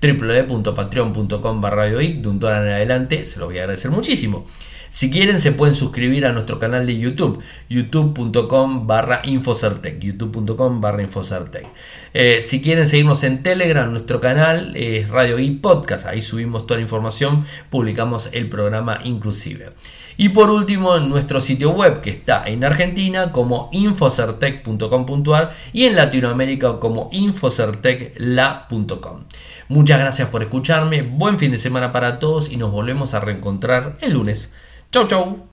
www.patreon.com 0.00 1.60
barra 1.60 1.86
de 1.86 2.22
un 2.28 2.38
dólar 2.38 2.66
en 2.68 2.72
adelante, 2.72 3.24
se 3.24 3.40
los 3.40 3.48
voy 3.48 3.58
a 3.58 3.62
agradecer 3.62 3.90
muchísimo. 3.90 4.46
Si 4.90 5.08
quieren 5.08 5.40
se 5.40 5.52
pueden 5.52 5.76
suscribir 5.76 6.26
a 6.26 6.32
nuestro 6.32 6.58
canal 6.58 6.84
de 6.84 6.98
YouTube, 6.98 7.40
youtube.com 7.68 8.88
barra 8.88 9.20
infocertec, 9.22 10.00
youtube.com 10.00 10.80
barra 10.80 11.02
infocertec. 11.02 11.64
Eh, 12.12 12.40
si 12.40 12.60
quieren 12.60 12.88
seguirnos 12.88 13.22
en 13.22 13.44
Telegram, 13.44 13.88
nuestro 13.88 14.20
canal 14.20 14.74
es 14.74 15.08
Radio 15.08 15.38
y 15.38 15.52
Podcast, 15.52 16.06
ahí 16.06 16.22
subimos 16.22 16.66
toda 16.66 16.78
la 16.78 16.82
información, 16.82 17.44
publicamos 17.70 18.30
el 18.32 18.48
programa 18.48 18.98
inclusive. 19.04 19.74
Y 20.16 20.30
por 20.30 20.50
último, 20.50 20.98
nuestro 20.98 21.40
sitio 21.40 21.70
web 21.70 22.00
que 22.00 22.10
está 22.10 22.48
en 22.48 22.64
Argentina 22.64 23.30
como 23.30 23.70
infocertec.com.ar 23.72 25.54
y 25.72 25.84
en 25.84 25.94
Latinoamérica 25.94 26.80
como 26.80 27.10
infocertecla.com. 27.12 29.24
Muchas 29.68 30.00
gracias 30.00 30.28
por 30.30 30.42
escucharme, 30.42 31.02
buen 31.02 31.38
fin 31.38 31.52
de 31.52 31.58
semana 31.58 31.92
para 31.92 32.18
todos 32.18 32.50
y 32.50 32.56
nos 32.56 32.72
volvemos 32.72 33.14
a 33.14 33.20
reencontrar 33.20 33.96
el 34.00 34.14
lunes. 34.14 34.52
Chau 34.92 35.06
chau. 35.06 35.48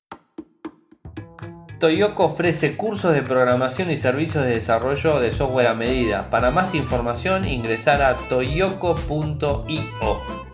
Toyoko 1.79 2.25
ofrece 2.25 2.75
cursos 2.75 3.13
de 3.13 3.21
programación 3.21 3.91
y 3.91 3.95
servicios 3.95 4.43
de 4.43 4.49
desarrollo 4.49 5.19
de 5.19 5.31
software 5.31 5.67
a 5.67 5.75
medida. 5.75 6.31
Para 6.31 6.49
más 6.49 6.73
información 6.73 7.47
ingresar 7.47 8.01
a 8.01 8.15
toyoko.io 8.15 9.67